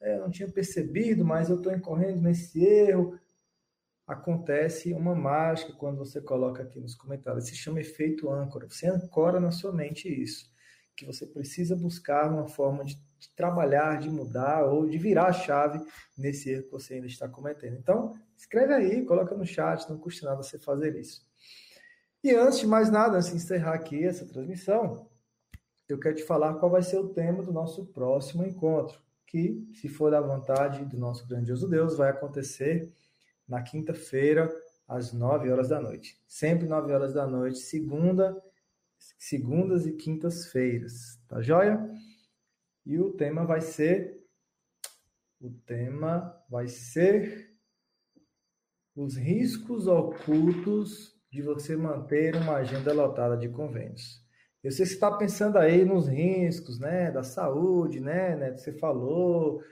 é, 0.00 0.18
não 0.18 0.30
tinha 0.30 0.50
percebido, 0.50 1.24
mas 1.24 1.48
eu 1.48 1.56
estou 1.56 1.72
incorrendo 1.72 2.20
nesse 2.20 2.64
erro. 2.64 3.18
Acontece 4.08 4.94
uma 4.94 5.14
mágica 5.14 5.74
quando 5.74 5.98
você 5.98 6.18
coloca 6.18 6.62
aqui 6.62 6.80
nos 6.80 6.94
comentários. 6.94 7.44
Se 7.46 7.54
chama 7.54 7.82
efeito 7.82 8.30
âncora. 8.30 8.66
Você 8.66 8.86
ancora 8.86 9.38
na 9.38 9.50
sua 9.50 9.70
mente 9.70 10.08
isso. 10.08 10.50
Que 10.96 11.04
você 11.04 11.26
precisa 11.26 11.76
buscar 11.76 12.32
uma 12.32 12.48
forma 12.48 12.86
de, 12.86 12.94
de 12.94 13.28
trabalhar, 13.36 13.98
de 13.98 14.08
mudar 14.08 14.64
ou 14.64 14.86
de 14.86 14.96
virar 14.96 15.26
a 15.26 15.32
chave 15.34 15.78
nesse 16.16 16.48
erro 16.48 16.62
que 16.62 16.70
você 16.70 16.94
ainda 16.94 17.06
está 17.06 17.28
cometendo. 17.28 17.76
Então, 17.76 18.14
escreve 18.34 18.72
aí, 18.72 19.04
coloca 19.04 19.36
no 19.36 19.44
chat, 19.44 19.86
não 19.90 19.98
custa 19.98 20.24
nada 20.24 20.42
você 20.42 20.58
fazer 20.58 20.96
isso. 20.96 21.28
E 22.24 22.34
antes 22.34 22.60
de 22.60 22.66
mais 22.66 22.90
nada, 22.90 23.18
antes 23.18 23.28
de 23.28 23.36
encerrar 23.36 23.74
aqui 23.74 24.02
essa 24.02 24.24
transmissão, 24.26 25.06
eu 25.86 26.00
quero 26.00 26.16
te 26.16 26.24
falar 26.24 26.54
qual 26.54 26.70
vai 26.70 26.82
ser 26.82 26.96
o 26.96 27.10
tema 27.10 27.42
do 27.42 27.52
nosso 27.52 27.84
próximo 27.86 28.42
encontro, 28.42 28.98
que, 29.26 29.68
se 29.74 29.86
for 29.86 30.10
da 30.10 30.20
vontade 30.20 30.82
do 30.86 30.96
nosso 30.96 31.28
grandioso 31.28 31.68
Deus, 31.68 31.94
vai 31.94 32.08
acontecer 32.08 32.90
na 33.48 33.62
quinta-feira, 33.62 34.52
às 34.86 35.12
9 35.12 35.50
horas 35.50 35.68
da 35.68 35.80
noite. 35.80 36.20
Sempre 36.26 36.66
9 36.66 36.92
horas 36.92 37.14
da 37.14 37.26
noite, 37.26 37.58
segunda, 37.58 38.36
segundas 39.18 39.86
e 39.86 39.92
quintas-feiras, 39.92 41.20
tá 41.28 41.40
joia? 41.40 41.78
E 42.84 42.98
o 42.98 43.12
tema 43.12 43.44
vai 43.44 43.60
ser 43.60 44.18
o 45.40 45.50
tema 45.50 46.36
vai 46.50 46.66
ser 46.66 47.54
os 48.96 49.16
riscos 49.16 49.86
ocultos 49.86 51.16
de 51.30 51.42
você 51.42 51.76
manter 51.76 52.34
uma 52.34 52.56
agenda 52.56 52.92
lotada 52.92 53.36
de 53.36 53.48
convênios. 53.48 54.20
Eu 54.64 54.72
sei 54.72 54.84
que 54.84 54.88
você 54.88 54.94
está 54.94 55.16
pensando 55.16 55.56
aí 55.56 55.84
nos 55.84 56.08
riscos, 56.08 56.80
né, 56.80 57.12
da 57.12 57.22
saúde, 57.22 58.00
né, 58.00 58.34
né 58.34 58.56
você 58.56 58.72
falou, 58.72 59.62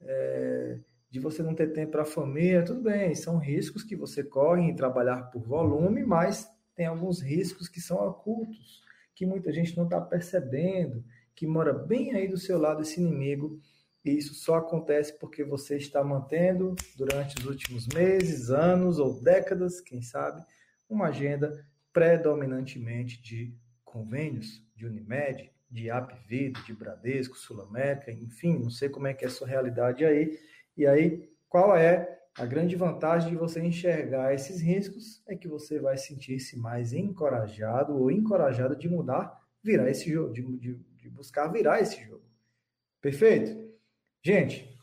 é, 0.00 0.80
de 1.12 1.20
você 1.20 1.42
não 1.42 1.54
ter 1.54 1.74
tempo 1.74 1.92
para 1.92 2.02
a 2.02 2.06
família, 2.06 2.64
tudo 2.64 2.80
bem, 2.80 3.14
são 3.14 3.36
riscos 3.36 3.84
que 3.84 3.94
você 3.94 4.24
corre 4.24 4.62
em 4.62 4.74
trabalhar 4.74 5.24
por 5.24 5.42
volume, 5.42 6.02
mas 6.02 6.50
tem 6.74 6.86
alguns 6.86 7.20
riscos 7.20 7.68
que 7.68 7.82
são 7.82 7.98
ocultos, 7.98 8.80
que 9.14 9.26
muita 9.26 9.52
gente 9.52 9.76
não 9.76 9.84
está 9.84 10.00
percebendo, 10.00 11.04
que 11.34 11.46
mora 11.46 11.74
bem 11.74 12.14
aí 12.14 12.26
do 12.26 12.38
seu 12.38 12.58
lado 12.58 12.80
esse 12.80 12.98
inimigo, 12.98 13.60
e 14.02 14.10
isso 14.10 14.32
só 14.32 14.54
acontece 14.54 15.18
porque 15.18 15.44
você 15.44 15.76
está 15.76 16.02
mantendo 16.02 16.74
durante 16.96 17.36
os 17.36 17.44
últimos 17.44 17.86
meses, 17.88 18.48
anos 18.48 18.98
ou 18.98 19.20
décadas, 19.20 19.82
quem 19.82 20.00
sabe, 20.00 20.42
uma 20.88 21.08
agenda 21.08 21.62
predominantemente 21.92 23.20
de 23.20 23.54
convênios, 23.84 24.64
de 24.74 24.86
Unimed, 24.86 25.52
de 25.70 25.90
Apvida, 25.90 26.58
de 26.62 26.72
Bradesco, 26.72 27.36
Sul 27.36 27.60
América, 27.60 28.10
enfim, 28.10 28.58
não 28.58 28.70
sei 28.70 28.88
como 28.88 29.08
é 29.08 29.12
que 29.12 29.26
é 29.26 29.28
a 29.28 29.30
sua 29.30 29.46
realidade 29.46 30.06
aí. 30.06 30.38
E 30.76 30.86
aí, 30.86 31.30
qual 31.48 31.76
é 31.76 32.20
a 32.38 32.46
grande 32.46 32.76
vantagem 32.76 33.30
de 33.30 33.36
você 33.36 33.60
enxergar 33.60 34.34
esses 34.34 34.60
riscos? 34.60 35.22
É 35.26 35.36
que 35.36 35.48
você 35.48 35.78
vai 35.78 35.96
sentir-se 35.96 36.58
mais 36.58 36.92
encorajado 36.92 37.94
ou 37.94 38.10
encorajado 38.10 38.74
de 38.76 38.88
mudar, 38.88 39.38
virar 39.62 39.90
esse 39.90 40.10
jogo, 40.10 40.32
de, 40.32 40.42
de, 40.58 40.74
de 40.96 41.10
buscar 41.10 41.48
virar 41.48 41.80
esse 41.80 42.02
jogo. 42.02 42.24
Perfeito? 43.00 43.70
Gente, 44.24 44.78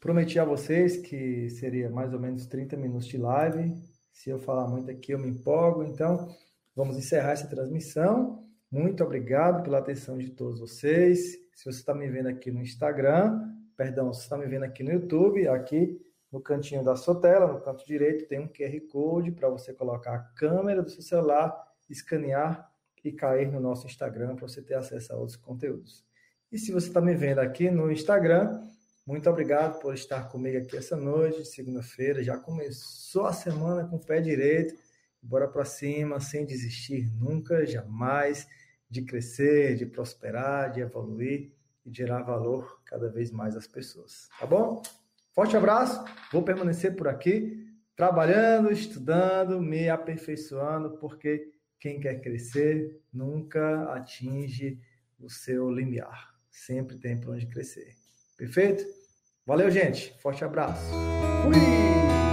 prometi 0.00 0.38
a 0.38 0.44
vocês 0.44 0.96
que 0.96 1.48
seria 1.50 1.88
mais 1.88 2.12
ou 2.12 2.20
menos 2.20 2.46
30 2.46 2.76
minutos 2.76 3.06
de 3.06 3.16
live. 3.16 3.74
Se 4.12 4.28
eu 4.28 4.38
falar 4.38 4.68
muito 4.68 4.90
aqui, 4.90 5.12
eu 5.12 5.18
me 5.18 5.28
empolgo. 5.28 5.84
Então, 5.84 6.28
vamos 6.74 6.96
encerrar 6.98 7.32
essa 7.32 7.48
transmissão. 7.48 8.46
Muito 8.70 9.02
obrigado 9.02 9.62
pela 9.62 9.78
atenção 9.78 10.18
de 10.18 10.30
todos 10.30 10.60
vocês. 10.60 11.32
Se 11.54 11.64
você 11.64 11.80
está 11.80 11.94
me 11.94 12.08
vendo 12.08 12.28
aqui 12.28 12.50
no 12.50 12.60
Instagram, 12.60 13.40
perdão, 13.80 14.12
se 14.12 14.20
está 14.20 14.36
me 14.36 14.44
vendo 14.44 14.64
aqui 14.64 14.82
no 14.82 14.92
YouTube, 14.92 15.48
aqui 15.48 15.98
no 16.30 16.38
cantinho 16.38 16.84
da 16.84 16.96
sua 16.96 17.18
tela, 17.18 17.50
no 17.50 17.62
canto 17.62 17.86
direito, 17.86 18.28
tem 18.28 18.38
um 18.38 18.46
QR 18.46 18.78
Code 18.92 19.32
para 19.32 19.48
você 19.48 19.72
colocar 19.72 20.14
a 20.16 20.18
câmera 20.18 20.82
do 20.82 20.90
seu 20.90 21.00
celular, 21.00 21.50
escanear 21.88 22.70
e 23.02 23.10
cair 23.10 23.50
no 23.50 23.58
nosso 23.58 23.86
Instagram 23.86 24.36
para 24.36 24.46
você 24.46 24.60
ter 24.60 24.74
acesso 24.74 25.14
a 25.14 25.16
outros 25.16 25.38
conteúdos. 25.38 26.04
E 26.52 26.58
se 26.58 26.72
você 26.72 26.88
está 26.88 27.00
me 27.00 27.14
vendo 27.14 27.38
aqui 27.38 27.70
no 27.70 27.90
Instagram, 27.90 28.62
muito 29.06 29.30
obrigado 29.30 29.80
por 29.80 29.94
estar 29.94 30.28
comigo 30.28 30.58
aqui 30.58 30.76
essa 30.76 30.94
noite, 30.94 31.42
segunda-feira. 31.46 32.22
Já 32.22 32.36
começou 32.36 33.24
a 33.24 33.32
semana 33.32 33.88
com 33.88 33.96
o 33.96 34.04
pé 34.04 34.20
direito. 34.20 34.74
Bora 35.22 35.48
para 35.48 35.64
cima, 35.64 36.20
sem 36.20 36.44
desistir 36.44 37.10
nunca, 37.14 37.64
jamais, 37.64 38.46
de 38.90 39.00
crescer, 39.00 39.74
de 39.74 39.86
prosperar, 39.86 40.70
de 40.70 40.82
evoluir 40.82 41.58
e 41.84 41.94
gerar 41.94 42.22
valor 42.22 42.80
cada 42.84 43.08
vez 43.08 43.30
mais 43.30 43.56
às 43.56 43.66
pessoas. 43.66 44.28
Tá 44.38 44.46
bom? 44.46 44.82
Forte 45.32 45.56
abraço. 45.56 46.04
Vou 46.32 46.42
permanecer 46.42 46.96
por 46.96 47.08
aqui, 47.08 47.66
trabalhando, 47.96 48.70
estudando, 48.70 49.60
me 49.60 49.88
aperfeiçoando, 49.88 50.98
porque 50.98 51.52
quem 51.78 52.00
quer 52.00 52.20
crescer 52.20 53.00
nunca 53.12 53.92
atinge 53.94 54.80
o 55.18 55.28
seu 55.28 55.70
limiar 55.70 56.30
sempre 56.50 56.98
tem 56.98 57.18
para 57.18 57.30
onde 57.30 57.46
crescer. 57.46 57.94
Perfeito? 58.36 58.84
Valeu, 59.46 59.70
gente. 59.70 60.14
Forte 60.20 60.44
abraço. 60.44 60.90
Fui! 61.42 62.29